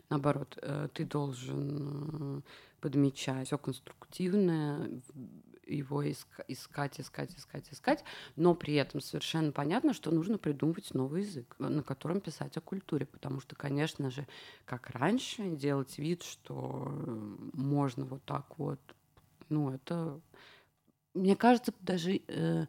[0.09, 2.41] Наоборот, э, ты должен э,
[2.81, 5.01] подмечать все конструктивное,
[5.65, 6.99] его искать, искать,
[7.37, 8.03] искать, искать,
[8.35, 13.05] но при этом совершенно понятно, что нужно придумывать новый язык, на котором писать о культуре,
[13.05, 14.27] потому что, конечно же,
[14.65, 16.91] как раньше, делать вид, что
[17.53, 18.79] можно вот так вот,
[19.49, 20.19] ну, это,
[21.13, 22.65] мне кажется, даже, э,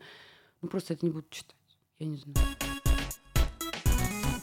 [0.63, 1.57] ну, просто это не будут читать,
[1.99, 2.84] я не знаю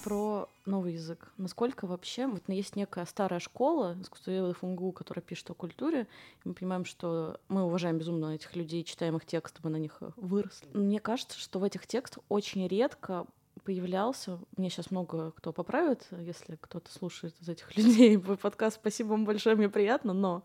[0.03, 1.31] про новый язык.
[1.37, 6.07] Насколько вообще, вот есть некая старая школа искусствоведов МГУ, которая пишет о культуре,
[6.43, 9.97] и мы понимаем, что мы уважаем безумно этих людей, читаем их тексты, мы на них
[10.01, 10.67] э, выросли.
[10.73, 13.25] Мне кажется, что в этих текстах очень редко
[13.63, 19.09] появлялся, мне сейчас много кто поправит, если кто-то слушает из этих людей мой подкаст, спасибо
[19.09, 20.43] вам большое, мне приятно, но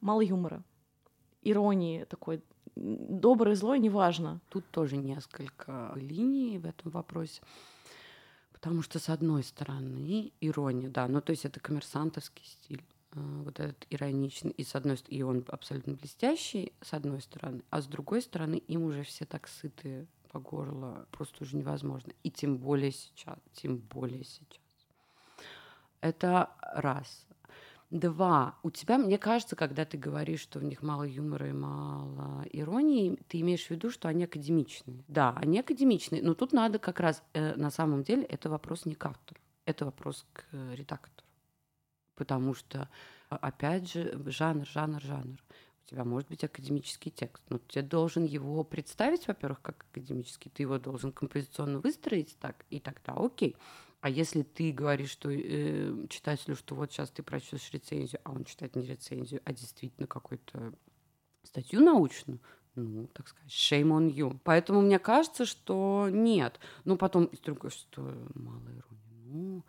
[0.00, 0.62] мало юмора,
[1.42, 2.42] иронии такой,
[2.78, 4.40] доброе, злое, неважно.
[4.48, 7.42] Тут тоже несколько линий в этом вопросе.
[8.60, 13.60] Потому что, с одной стороны, ирония, да, ну то есть это коммерсантовский стиль, э, вот
[13.60, 18.20] этот ироничный, и с одной и он абсолютно блестящий, с одной стороны, а с другой
[18.20, 22.12] стороны, им уже все так сыты по горло, просто уже невозможно.
[22.24, 24.58] И тем более сейчас, тем более сейчас.
[26.00, 27.27] Это раз.
[27.90, 28.58] Два.
[28.62, 33.18] У тебя, мне кажется, когда ты говоришь, что в них мало юмора и мало иронии,
[33.28, 35.04] ты имеешь в виду, что они академичные.
[35.08, 38.94] Да, они академичные, но тут надо как раз, э, на самом деле, это вопрос не
[38.94, 41.26] к автору, это вопрос к э, редактору.
[42.14, 42.90] Потому что,
[43.30, 45.38] а, опять же, жанр, жанр, жанр.
[45.86, 50.64] У тебя может быть академический текст, но ты должен его представить, во-первых, как академический, ты
[50.64, 53.56] его должен композиционно выстроить так, и тогда окей.
[54.00, 58.44] А если ты говоришь что, э, читателю, что вот сейчас ты прочтешь рецензию, а он
[58.44, 60.72] читает не рецензию, а действительно какую-то
[61.42, 62.40] статью научную,
[62.76, 64.38] ну, так сказать, shame on you.
[64.44, 66.60] Поэтому мне кажется, что нет.
[66.84, 68.02] Но потом, и другое, что
[68.34, 69.24] мало иронии.
[69.24, 69.64] Ну,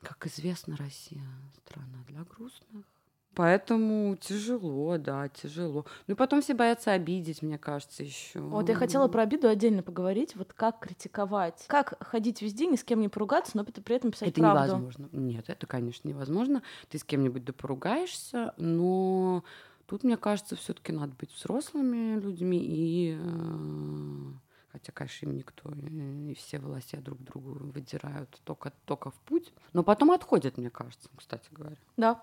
[0.00, 1.26] как известно, Россия
[1.64, 2.86] страна для грустных.
[3.34, 5.86] Поэтому тяжело, да, тяжело.
[6.06, 8.40] Ну и потом все боятся обидеть, мне кажется, еще.
[8.40, 10.34] Вот я хотела про обиду отдельно поговорить.
[10.34, 14.30] Вот как критиковать, как ходить везде, ни с кем не поругаться, но при этом писать
[14.30, 14.62] это правду.
[14.62, 15.08] Это невозможно.
[15.12, 16.62] Нет, это, конечно, невозможно.
[16.88, 19.44] Ты с кем-нибудь да поругаешься, но
[19.86, 24.32] тут, мне кажется, все-таки надо быть взрослыми людьми и э,
[24.72, 29.52] хотя, конечно, им никто и все власти друг другу выдирают только, только в путь.
[29.72, 31.76] Но потом отходят, мне кажется, кстати говоря.
[31.96, 32.22] Да,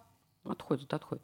[0.50, 1.24] Отходит, отходит.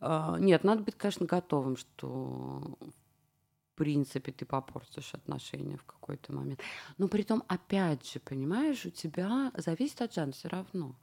[0.00, 6.60] А, нет, надо быть, конечно, готовым, что в принципе ты попортишь отношения в какой-то момент.
[6.98, 10.94] Но при том, опять же, понимаешь, у тебя зависит от жанра все равно.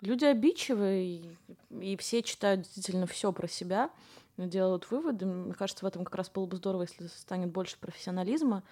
[0.00, 1.36] Люди обидчивые,
[1.70, 3.90] и, все читают действительно все про себя,
[4.36, 5.26] делают выводы.
[5.26, 8.62] Мне кажется, в этом как раз было бы здорово, если станет больше профессионализма,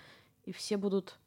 [0.45, 1.19] и все будут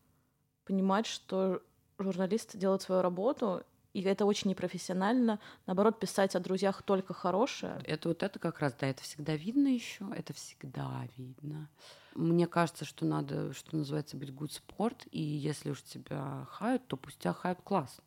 [0.64, 1.62] понимать, что
[2.00, 3.62] журналист делает свою работу,
[3.94, 5.40] и это очень непрофессионально.
[5.66, 7.82] Наоборот, писать о друзьях только хорошее.
[7.86, 11.70] Это вот это как раз, да, это всегда видно еще, это всегда видно.
[12.16, 16.98] Мне кажется, что надо, что называется, быть good sport, и если уж тебя хают, то
[16.98, 18.04] пусть тебя хают классно.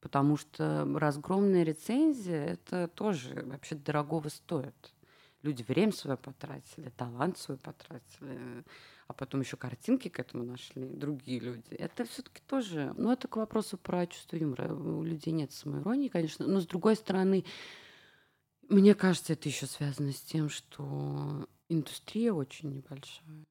[0.00, 4.92] Потому что разгромная рецензия, это тоже вообще дорогого стоит.
[5.42, 8.64] Люди время свое потратили, талант свой потратили,
[9.12, 11.74] а потом еще картинки к этому нашли, другие люди.
[11.74, 14.72] Это все-таки тоже, ну, это к вопросу про чувство юмора.
[14.72, 17.44] У людей нет самоиронии, конечно, но с другой стороны,
[18.70, 23.44] мне кажется, это еще связано с тем, что индустрия очень небольшая.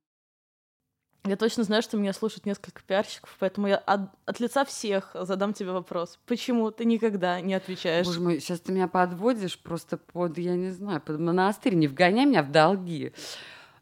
[1.25, 5.53] Я точно знаю, что меня слушают несколько пиарщиков, поэтому я от, от лица всех задам
[5.53, 6.19] тебе вопрос.
[6.25, 8.07] Почему ты никогда не отвечаешь?
[8.07, 11.75] Боже мой, сейчас ты меня подводишь просто под, я не знаю, под монастырь.
[11.75, 13.13] Не вгоняй меня в долги.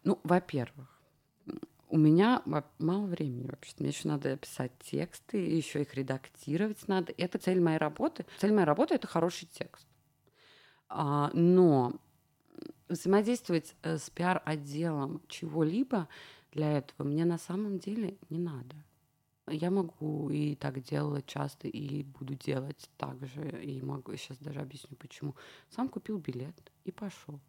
[0.03, 0.98] Ну, во-первых,
[1.89, 2.41] у меня
[2.77, 3.73] мало времени вообще.
[3.79, 7.13] Мне еще надо писать тексты, еще их редактировать надо.
[7.17, 8.25] Это цель моей работы.
[8.37, 9.87] Цель моей работы— это хороший текст.
[10.87, 11.93] А, но
[12.87, 16.07] взаимодействовать э, с пиар-отделом чего-либо—
[16.51, 18.75] для этого мне на самом деле не надо.
[19.47, 24.59] Я могу и так делала часто, и буду делать так же, и могу сейчас даже
[24.59, 25.35] объясню почему.
[25.69, 27.39] Сам купил билет и пошел.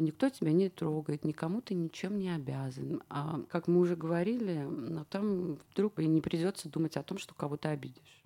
[0.00, 3.02] И никто тебя не трогает, никому ты ничем не обязан.
[3.10, 7.34] А как мы уже говорили, но там вдруг и не придется думать о том, что
[7.34, 8.24] кого-то обидишь.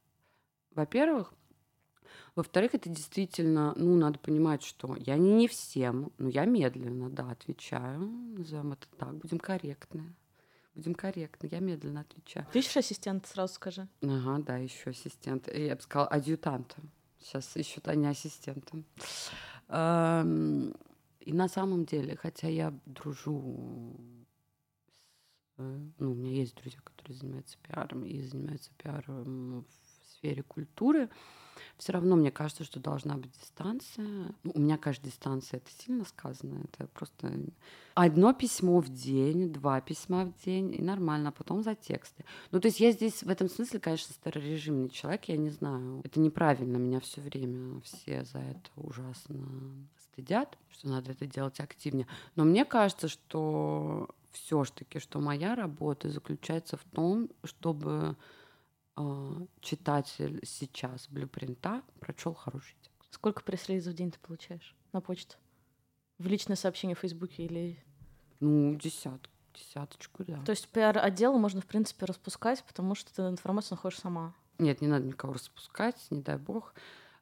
[0.72, 1.34] Во-первых,
[2.36, 7.32] во-вторых, это действительно, ну, надо понимать, что я не, не всем, но я медленно, да,
[7.32, 7.98] отвечаю.
[8.38, 10.14] Назовем это так, будем корректны.
[10.76, 12.46] Будем корректны, я медленно отвечаю.
[12.52, 13.88] Ты ищешь ассистента, сразу скажи.
[14.00, 15.52] Ага, да, еще ассистент.
[15.52, 16.76] Я бы сказала, адъютанта.
[17.18, 18.78] Сейчас ищут они ассистента.
[21.24, 23.96] И на самом деле, хотя я дружу
[24.92, 25.62] с...
[25.98, 31.08] Ну, у меня есть друзья, которые занимаются пиаром и занимаются пиаром в сфере культуры,
[31.78, 34.34] все равно мне кажется, что должна быть дистанция.
[34.42, 36.62] Ну, у меня, каждая дистанция это сильно сказано.
[36.64, 37.32] Это просто
[37.94, 42.24] одно письмо в день, два письма в день, и нормально, а потом за тексты.
[42.50, 46.02] Ну, то есть я здесь в этом смысле, конечно, старорежимный человек, я не знаю.
[46.04, 52.06] Это неправильно, меня все время все за это ужасно стыдят, что надо это делать активнее.
[52.36, 58.16] Но мне кажется, что все-таки, что моя работа заключается в том, чтобы
[58.96, 63.14] а, читатель сейчас блюпринта прочел хороший текст.
[63.14, 65.36] Сколько пресс-релизов в день ты получаешь на почту?
[66.18, 67.84] В личное сообщение в Фейсбуке или...
[68.40, 70.42] Ну, десятку, десяточку, да.
[70.44, 74.34] То есть пиар-отдел можно, в принципе, распускать, потому что ты информацию находишь сама?
[74.58, 76.74] Нет, не надо никого распускать, не дай бог.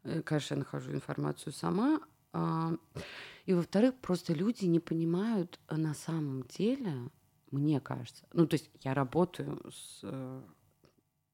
[0.05, 2.01] Э, конечно, я нахожу информацию сама.
[2.33, 2.73] А,
[3.47, 7.11] и, во-вторых, просто люди не понимают на самом деле,
[7.51, 10.43] мне кажется, ну, то есть я работаю с э,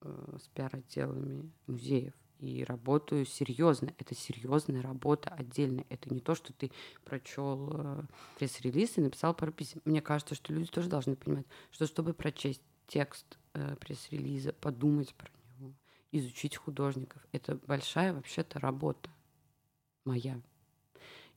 [0.00, 3.92] Э, с пиар-отделами музеев и работаю серьезно.
[3.98, 5.86] Это серьезная работа отдельная.
[5.88, 6.70] Это не то, что ты
[7.04, 8.02] прочел э,
[8.38, 9.80] пресс-релиз и написал пару писем.
[9.84, 13.38] Мне кажется, что люди тоже должны понимать, что чтобы прочесть текст
[13.80, 15.74] пресс-релиза, подумать про него,
[16.12, 19.10] изучить художников, это большая вообще-то работа
[20.04, 20.40] моя.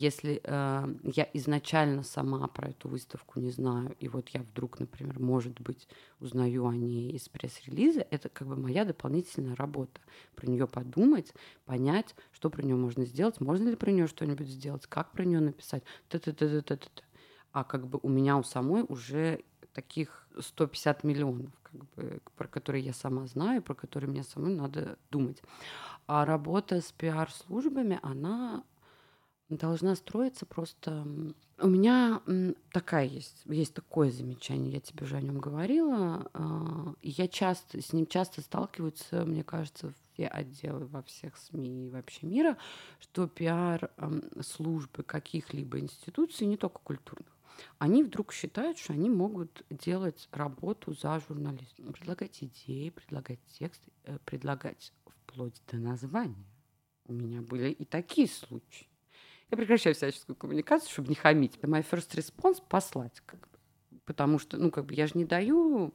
[0.02, 5.20] Если э, я изначально сама про эту выставку не знаю, и вот я вдруг, например,
[5.20, 5.88] может быть,
[6.20, 10.02] узнаю о ней из пресс-релиза, это как бы моя дополнительная работа.
[10.36, 11.32] Про нее подумать,
[11.66, 15.40] понять, что про нее можно сделать, можно ли про нее что-нибудь сделать, как про нее
[15.40, 17.04] написать, т -т -т -т -т -т.
[17.52, 22.84] А как бы у меня у самой уже таких 150 миллионов, как бы, про которые
[22.84, 25.44] я сама знаю, про которые мне самой надо думать.
[26.08, 28.64] А работа с пиар-службами, она
[29.58, 31.06] должна строиться просто...
[31.58, 32.22] У меня
[32.72, 36.30] такая есть, есть такое замечание, я тебе уже о нем говорила.
[36.34, 41.90] А, я часто, с ним часто сталкиваются, мне кажется, все отделы во всех СМИ и
[41.90, 42.58] вообще мира,
[43.00, 43.92] что пиар
[44.42, 47.32] службы каких-либо институций, не только культурных,
[47.78, 54.18] они вдруг считают, что они могут делать работу за журналистом, предлагать идеи, предлагать тексты, э,
[54.26, 56.46] предлагать вплоть до названия.
[57.06, 58.88] У меня были и такие случаи.
[59.52, 61.58] Я прекращаю всяческую коммуникацию, чтобы не хамить.
[61.58, 63.22] My first response— послать.
[63.26, 63.58] Как бы.
[64.06, 65.94] Потому что, ну, как бы я же не даю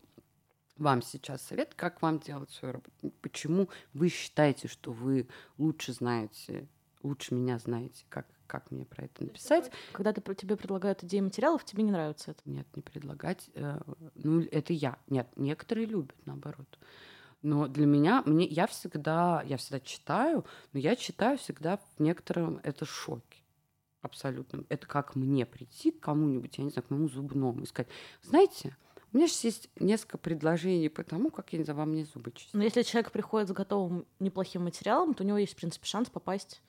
[0.76, 3.14] вам сейчас совет, как вам делать свою работу.
[3.22, 6.68] Почему вы считаете, что вы лучше знаете,
[7.02, 9.72] лучше меня знаете, как, как мне про это написать.
[9.92, 12.42] Когда ты, тебе предлагают идеи материалов, тебе не нравится это?
[12.44, 13.48] Нет, не предлагать.
[13.54, 13.80] Э,
[14.16, 14.98] ну, это я.
[15.08, 16.78] Нет, некоторые любят, наоборот.
[17.40, 22.60] Но для меня, мне, я всегда, я всегда читаю, но я читаю всегда в некотором
[22.62, 23.45] это шоке
[24.06, 24.66] абсолютным.
[24.68, 27.90] Это как мне прийти к кому-нибудь, я не знаю, к моему зубному и сказать,
[28.22, 28.76] знаете,
[29.12, 32.32] у меня сейчас есть несколько предложений по тому, как, я не знаю, вам не зубы
[32.32, 32.54] чистить.
[32.54, 36.10] Но если человек приходит с готовым неплохим материалом, то у него есть, в принципе, шанс
[36.10, 36.62] попасть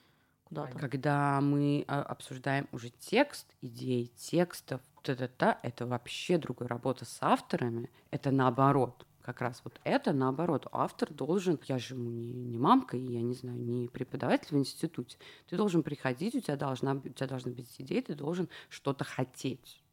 [0.46, 0.78] куда-то.
[0.78, 7.90] Когда мы а, обсуждаем уже текст, идеи текстов, та-та-та, это вообще другая работа с авторами.
[8.12, 10.68] Это наоборот как раз вот это наоборот.
[10.72, 14.58] Автор должен, я же ему не, не мамка, и я не знаю, не преподаватель в
[14.58, 15.18] институте.
[15.50, 19.84] Ты должен приходить, у тебя, должна, у тебя должны быть идеи, ты должен что-то хотеть.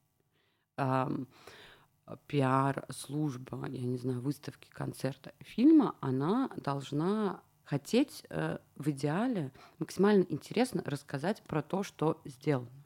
[0.76, 1.26] Эм,
[2.28, 9.50] пиар, служба, я не знаю, выставки, концерта, фильма, она должна хотеть э, в идеале
[9.80, 12.84] максимально интересно рассказать про то, что сделано,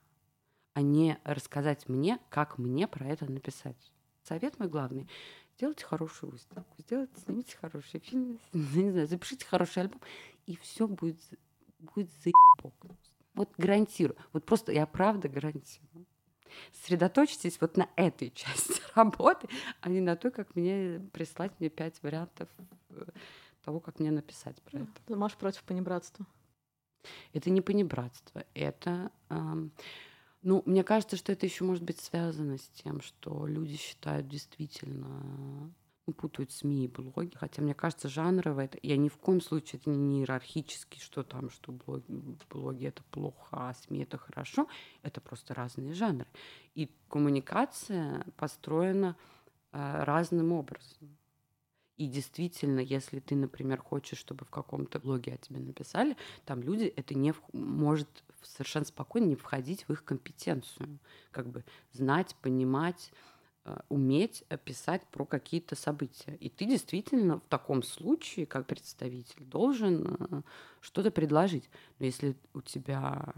[0.73, 3.93] а не рассказать мне, как мне про это написать.
[4.23, 5.07] Совет мой главный
[5.59, 10.01] сделайте хорошую выставку, сделайте, снимите хороший фильм, не знаю, запишите хороший альбом,
[10.47, 11.19] и все будет,
[11.81, 12.75] будет заебок.
[13.35, 14.17] Вот гарантирую.
[14.33, 16.07] Вот просто я правда гарантирую.
[16.73, 19.49] Сосредоточьтесь вот на этой части работы,
[19.81, 22.49] а не на той, как мне прислать мне пять вариантов
[22.91, 23.05] э,
[23.65, 24.93] того, как мне написать про это.
[25.07, 26.25] Ты можешь против понебратства?
[27.33, 29.11] Это не понебратство, это...
[29.29, 29.73] Эм,
[30.43, 35.73] ну, мне кажется, что это еще может быть связано с тем, что люди считают действительно
[36.09, 37.35] ну, путают СМИ и блоги.
[37.35, 38.79] Хотя, мне кажется, жанрово это...
[38.83, 42.05] Я ни в коем случае это не иерархически, что там, что блоги,
[42.49, 44.69] блоги это плохо, а СМИ это хорошо.
[45.03, 46.27] Это просто разные жанры.
[46.75, 49.17] И коммуникация построена
[49.73, 51.19] э, разным образом.
[51.99, 56.85] И действительно, если ты, например, хочешь, чтобы в каком-то блоге о тебе написали, там люди,
[56.85, 57.43] это не в...
[57.53, 58.09] может
[58.43, 61.01] совершенно спокойно не входить в их компетенцию.
[61.33, 63.11] Как бы знать, понимать,
[63.65, 66.37] э, уметь писать про какие-то события.
[66.37, 70.43] И ты действительно в таком случае, как представитель, должен э,
[70.81, 71.69] что-то предложить.
[71.99, 73.35] Но если у тебя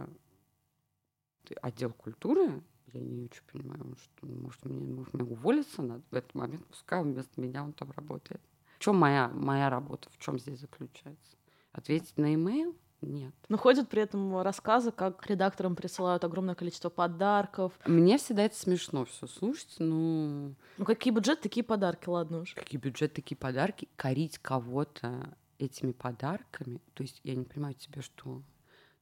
[1.62, 6.34] отдел культуры, я не очень понимаю, что, может, мне, может, мне уволиться надо в этот
[6.34, 8.40] момент, пускай вместо меня он там работает.
[8.80, 10.08] В чем моя, моя работа?
[10.10, 11.36] В чем здесь заключается?
[11.70, 12.74] Ответить на имейл?
[13.02, 13.34] Нет.
[13.50, 17.78] Но ходят при этом рассказы, как редакторам присылают огромное количество подарков.
[17.84, 20.54] Мне всегда это смешно все слушать, ну...
[20.78, 22.54] Ну какие бюджеты, такие подарки, ладно уж.
[22.54, 23.86] Какие бюджеты, такие подарки.
[23.96, 26.80] Корить кого-то этими подарками.
[26.94, 28.40] То есть я не понимаю тебе, что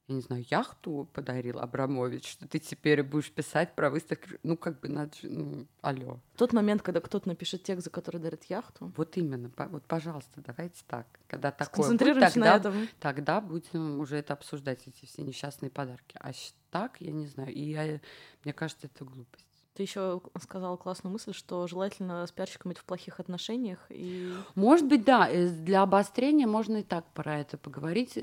[0.09, 4.39] я не знаю, яхту подарил Абрамович, что ты теперь будешь писать про выставки.
[4.41, 6.19] Ну, как бы, надо же, ну, алло.
[6.35, 8.91] Тот момент, когда кто-то напишет текст, за который дарит яхту.
[8.97, 9.51] Вот именно.
[9.55, 11.05] Вот, пожалуйста, давайте так.
[11.27, 12.87] Когда такое будет, тогда, на этом.
[12.99, 16.17] тогда будем уже это обсуждать, эти все несчастные подарки.
[16.19, 16.31] А
[16.71, 17.53] так, я не знаю.
[17.53, 17.99] И я,
[18.43, 19.45] мне кажется, это глупость.
[19.75, 23.79] Ты еще сказала классную мысль, что желательно с пиарщиком быть в плохих отношениях.
[23.89, 24.33] И...
[24.55, 25.29] Может быть, да.
[25.29, 28.17] Э, для обострения можно и так про это поговорить.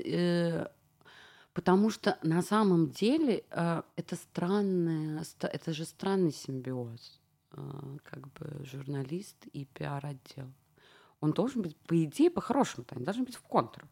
[1.57, 7.19] Э, Потому что на самом деле э, это странное, это же странный симбиоз,
[7.53, 10.53] э, как бы журналист и пиар-отдел.
[11.19, 13.89] Он должен быть, по идее, по-хорошему-то, они должны быть в контрах.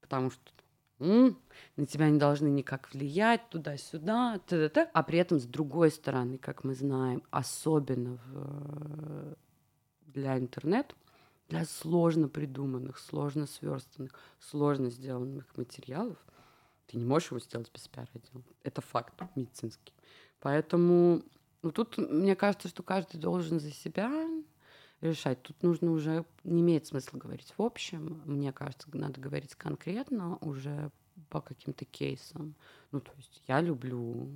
[0.00, 0.52] Потому что
[1.00, 1.36] м-м,
[1.76, 4.90] на тебя не должны никак влиять туда-сюда, т-т-т.
[4.94, 9.36] а при этом с другой стороны, как мы знаем, особенно в,
[10.06, 10.94] для интернета,
[11.50, 16.16] для сложно придуманных, сложно сверстанных, сложно сделанных материалов–
[16.88, 18.42] ты не можешь его сделать без пиар-отдела.
[18.64, 19.92] Это факт медицинский.
[20.40, 21.22] Поэтому
[21.62, 24.10] ну, тут мне кажется, что каждый должен за себя
[25.00, 25.42] решать.
[25.42, 28.22] Тут нужно уже, не имеет смысла говорить в общем.
[28.24, 30.90] Мне кажется, надо говорить конкретно уже
[31.30, 32.54] по каким-то кейсам.
[32.92, 34.30] Ну, то есть я люблю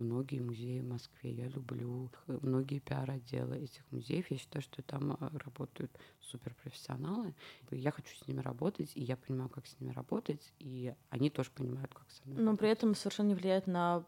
[0.00, 1.32] многие музеи в Москве.
[1.32, 4.30] Я люблю многие пиар-отделы этих музеев.
[4.30, 5.90] Я считаю, что там э, работают
[6.20, 7.34] суперпрофессионалы.
[7.70, 11.50] Я хочу с ними работать, и я понимаю, как с ними работать, и они тоже
[11.50, 12.42] понимают, как со мной.
[12.42, 14.04] Но при этом совершенно не влияет на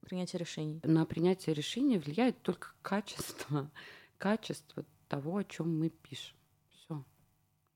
[0.00, 0.80] принятие решений.
[0.84, 3.70] На принятие решений влияет только качество,
[4.18, 6.36] качество того, о чем мы пишем.
[6.70, 7.04] Все.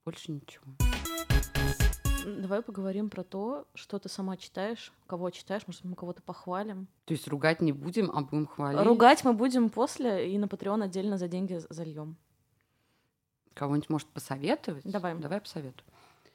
[0.05, 0.65] Больше ничего.
[2.25, 6.87] Давай поговорим про то, что ты сама читаешь, кого читаешь, может, мы кого-то похвалим.
[7.05, 8.85] То есть ругать не будем, а будем хвалить?
[8.85, 12.17] Ругать мы будем после, и на Patreon отдельно за деньги зальем.
[13.53, 14.83] Кого-нибудь может посоветовать?
[14.85, 15.15] Давай.
[15.15, 15.85] Давай посоветую.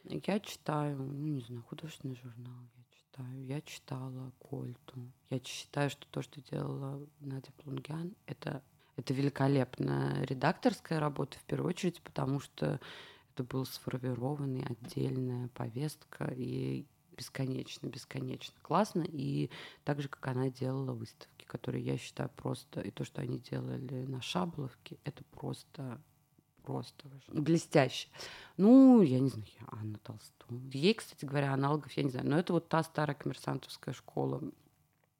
[0.04, 3.44] Я читаю, ну, не знаю, художественный журнал я читаю.
[3.44, 5.12] Я читала Кольту.
[5.30, 8.62] Я считаю, что то, что делала Надя Плунгян, это,
[8.96, 12.80] это великолепная редакторская работа, в первую очередь, потому что
[13.36, 19.04] это была сформированная отдельная повестка и бесконечно, бесконечно классно.
[19.06, 19.50] И
[19.84, 24.06] так же, как она делала выставки, которые я считаю просто, и то, что они делали
[24.06, 26.00] на Шабловке, это просто
[26.62, 28.08] просто блестяще.
[28.56, 30.60] Ну, я не знаю, Анна Толстова.
[30.72, 32.28] Ей, кстати говоря, аналогов я не знаю.
[32.28, 34.42] Но это вот та старая коммерсантовская школа,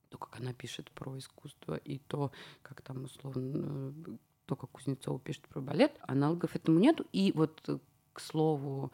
[0.08, 3.94] то, как она пишет про искусство, и то, как там условно
[4.46, 7.04] то, как Кузнецова пишет про балет, аналогов этому нету.
[7.12, 7.80] И вот
[8.16, 8.92] к слову,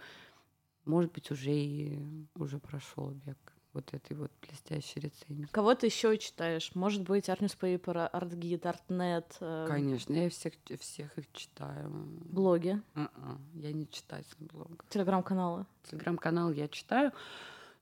[0.84, 1.98] может быть, уже и
[2.34, 3.38] уже прошел век
[3.72, 5.48] вот этой вот блестящей рецензии.
[5.52, 6.74] Кого ты еще читаешь?
[6.74, 9.36] Может быть, Art Newspaper, ArtGit, ArtNet?
[9.40, 9.66] Э...
[9.68, 11.88] Конечно, я всех, всех их читаю.
[12.24, 12.82] Блоги?
[12.94, 14.76] Uh-uh, я не читатель блогов.
[14.90, 15.64] Телеграм-каналы?
[15.84, 17.12] Телеграм-канал я читаю.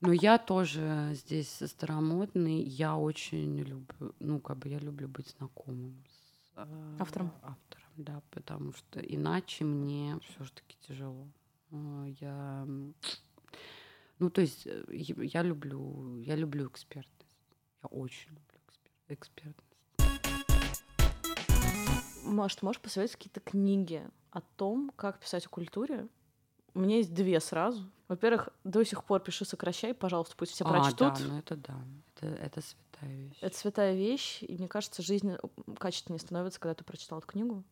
[0.01, 2.63] Но я тоже здесь старомодный.
[2.63, 7.33] Я очень люблю, ну, как бы я люблю быть знакомым с э, автором.
[7.43, 11.29] Автором, да, потому что иначе мне все-таки тяжело.
[11.71, 12.67] Э, я
[14.21, 17.27] ну, то есть э, я люблю, я люблю экспертность.
[17.83, 18.61] Я очень люблю
[19.09, 19.67] экспертность.
[22.25, 26.07] Может, можешь посоветовать какие-то книги о том, как писать о культуре?
[26.75, 27.91] У меня есть две сразу.
[28.09, 31.15] Во-первых, до сих пор пиши сокращай, пожалуйста, пусть все а, прочтут.
[31.15, 31.85] Да, ну это да,
[32.15, 33.39] это, это святая вещь.
[33.41, 35.35] Это святая вещь, и мне кажется, жизнь
[35.79, 37.65] качественнее становится, когда ты прочитал эту книгу.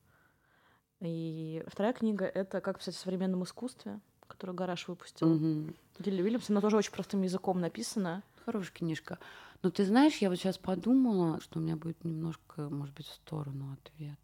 [1.01, 5.33] И вторая книга— это «Как писать о современном искусстве» которую Гараж выпустил.
[5.33, 5.75] Угу.
[5.99, 8.23] Дилли Уильямс, она тоже очень простым языком написана.
[8.45, 9.19] Хорошая книжка.
[9.63, 13.15] Но ты знаешь, я вот сейчас подумала, что у меня будет немножко, может быть, в
[13.15, 14.19] сторону ответ.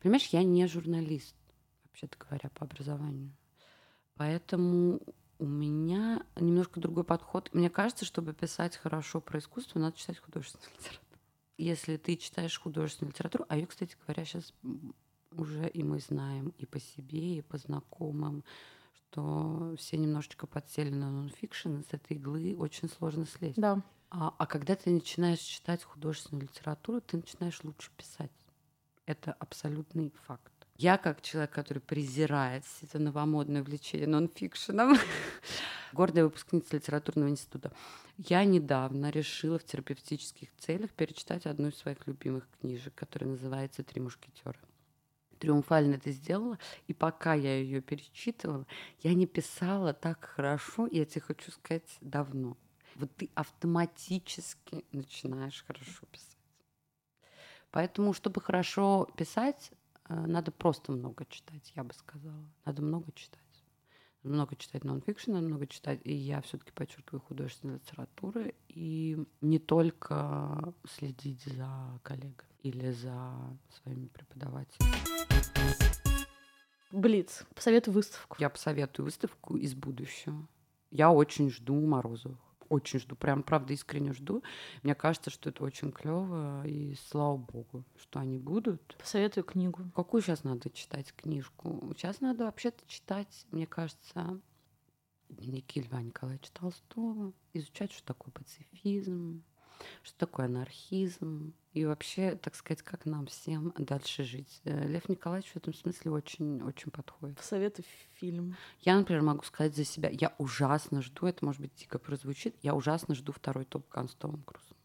[0.00, 1.34] Понимаешь, я не журналист,
[1.84, 3.32] вообще-то говоря, по образованию.
[4.14, 5.00] Поэтому
[5.38, 7.50] у меня немножко другой подход.
[7.52, 11.02] Мне кажется, чтобы писать хорошо про искусство, надо читать художественную литературу.
[11.58, 14.54] Если ты читаешь художественную литературу, а ее, кстати говоря, сейчас
[15.36, 18.44] уже и мы знаем и по себе, и по знакомым,
[18.94, 23.58] что все немножечко подсели на нонфикшн, с этой иглы очень сложно слезть.
[23.58, 23.82] Да.
[24.10, 28.30] А, а когда ты начинаешь читать художественную литературу, ты начинаешь лучше писать.
[29.04, 30.52] Это абсолютный факт.
[30.78, 34.96] Я, как человек, который презирает это новомодное увлечение нонфикшеном,
[35.92, 37.72] гордая выпускница литературного института,
[38.18, 44.02] я недавно решила в терапевтических целях перечитать одну из своих любимых книжек, которая называется «Три
[44.02, 44.58] мушкетера»
[45.38, 46.58] триумфально это сделала.
[46.86, 48.66] И пока я ее перечитывала,
[49.02, 52.56] я не писала так хорошо, я тебе хочу сказать, давно.
[52.94, 56.36] Вот ты автоматически начинаешь хорошо писать.
[57.70, 59.70] Поэтому, чтобы хорошо писать,
[60.08, 62.48] э, надо просто много читать, я бы сказала.
[62.64, 63.40] Надо много читать.
[64.22, 66.00] много читать нонфикшн, надо много читать.
[66.04, 68.50] И я все-таки подчеркиваю художественную литературу.
[68.68, 73.32] И не только следить за коллегами или за
[73.70, 74.92] своими преподавателями.
[76.90, 78.36] Блиц, посоветуй выставку.
[78.38, 80.46] Я посоветую выставку из будущего.
[80.90, 82.38] Я очень жду Морозовых.
[82.68, 84.42] Очень жду, прям правда искренне жду.
[84.82, 88.96] Мне кажется, что это очень клево, и слава богу, что они будут.
[88.98, 89.84] Посоветую книгу.
[89.94, 91.92] Какую сейчас надо читать книжку?
[91.96, 94.40] Сейчас надо вообще-то читать, мне кажется,
[95.28, 99.44] дневники Льва Николаевича Толстого, изучать, что такое пацифизм,
[100.02, 104.62] что такое анархизм, и вообще, так сказать, как нам всем дальше жить.
[104.64, 107.36] Э, Лев Николаевич в этом смысле очень-очень подходит.
[107.36, 108.56] Посоветуй фильм.
[108.80, 112.74] Я, например, могу сказать за себя, я ужасно жду, это может быть дико прозвучит, я
[112.74, 114.76] ужасно жду второй топ Ган с Томом Крузом.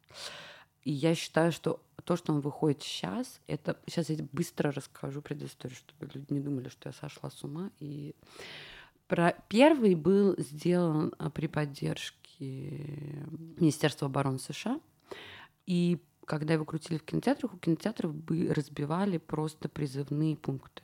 [0.83, 3.79] И я считаю, что то, что он выходит сейчас, это...
[3.87, 7.71] Сейчас я быстро расскажу предысторию, чтобы люди не думали, что я сошла с ума.
[7.79, 8.15] И
[9.07, 9.35] про...
[9.47, 14.79] Первый был сделан а, при поддержке Министерства обороны США.
[15.65, 20.83] И когда его крутили в кинотеатрах, у кинотеатров бы разбивали просто призывные пункты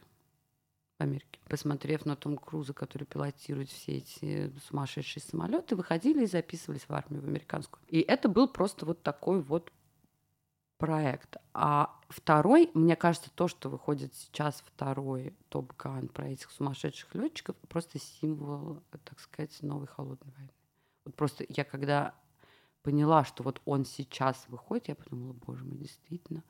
[1.00, 1.40] в Америке.
[1.48, 7.22] Посмотрев на Том Круза, который пилотирует все эти сумасшедшие самолеты, выходили и записывались в армию,
[7.22, 7.82] в американскую.
[7.88, 9.72] И это был просто вот такой вот
[10.78, 11.38] проект.
[11.54, 17.56] А второй, мне кажется, то, что выходит сейчас второй Топ Ган про этих сумасшедших летчиков,
[17.68, 20.52] просто символ, так сказать, новой холодной войны.
[21.08, 22.14] Вот просто я когда
[22.84, 26.44] поняла, что вот он сейчас выходит, я подумала, боже мой, действительно,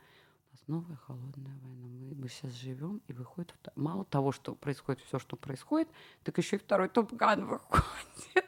[0.50, 1.88] у нас новая холодная война.
[1.90, 3.54] Мы, мы сейчас живем и выходит...
[3.76, 5.90] Мало того, что происходит все, что происходит,
[6.24, 8.46] так еще и второй Топган выходит.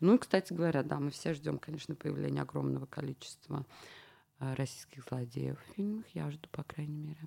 [0.00, 3.66] Ну и, кстати говоря, да, мы все ждем, конечно, появления огромного количества
[4.38, 6.06] э, российских злодеев в фильмах.
[6.14, 7.20] Я жду, по крайней мере.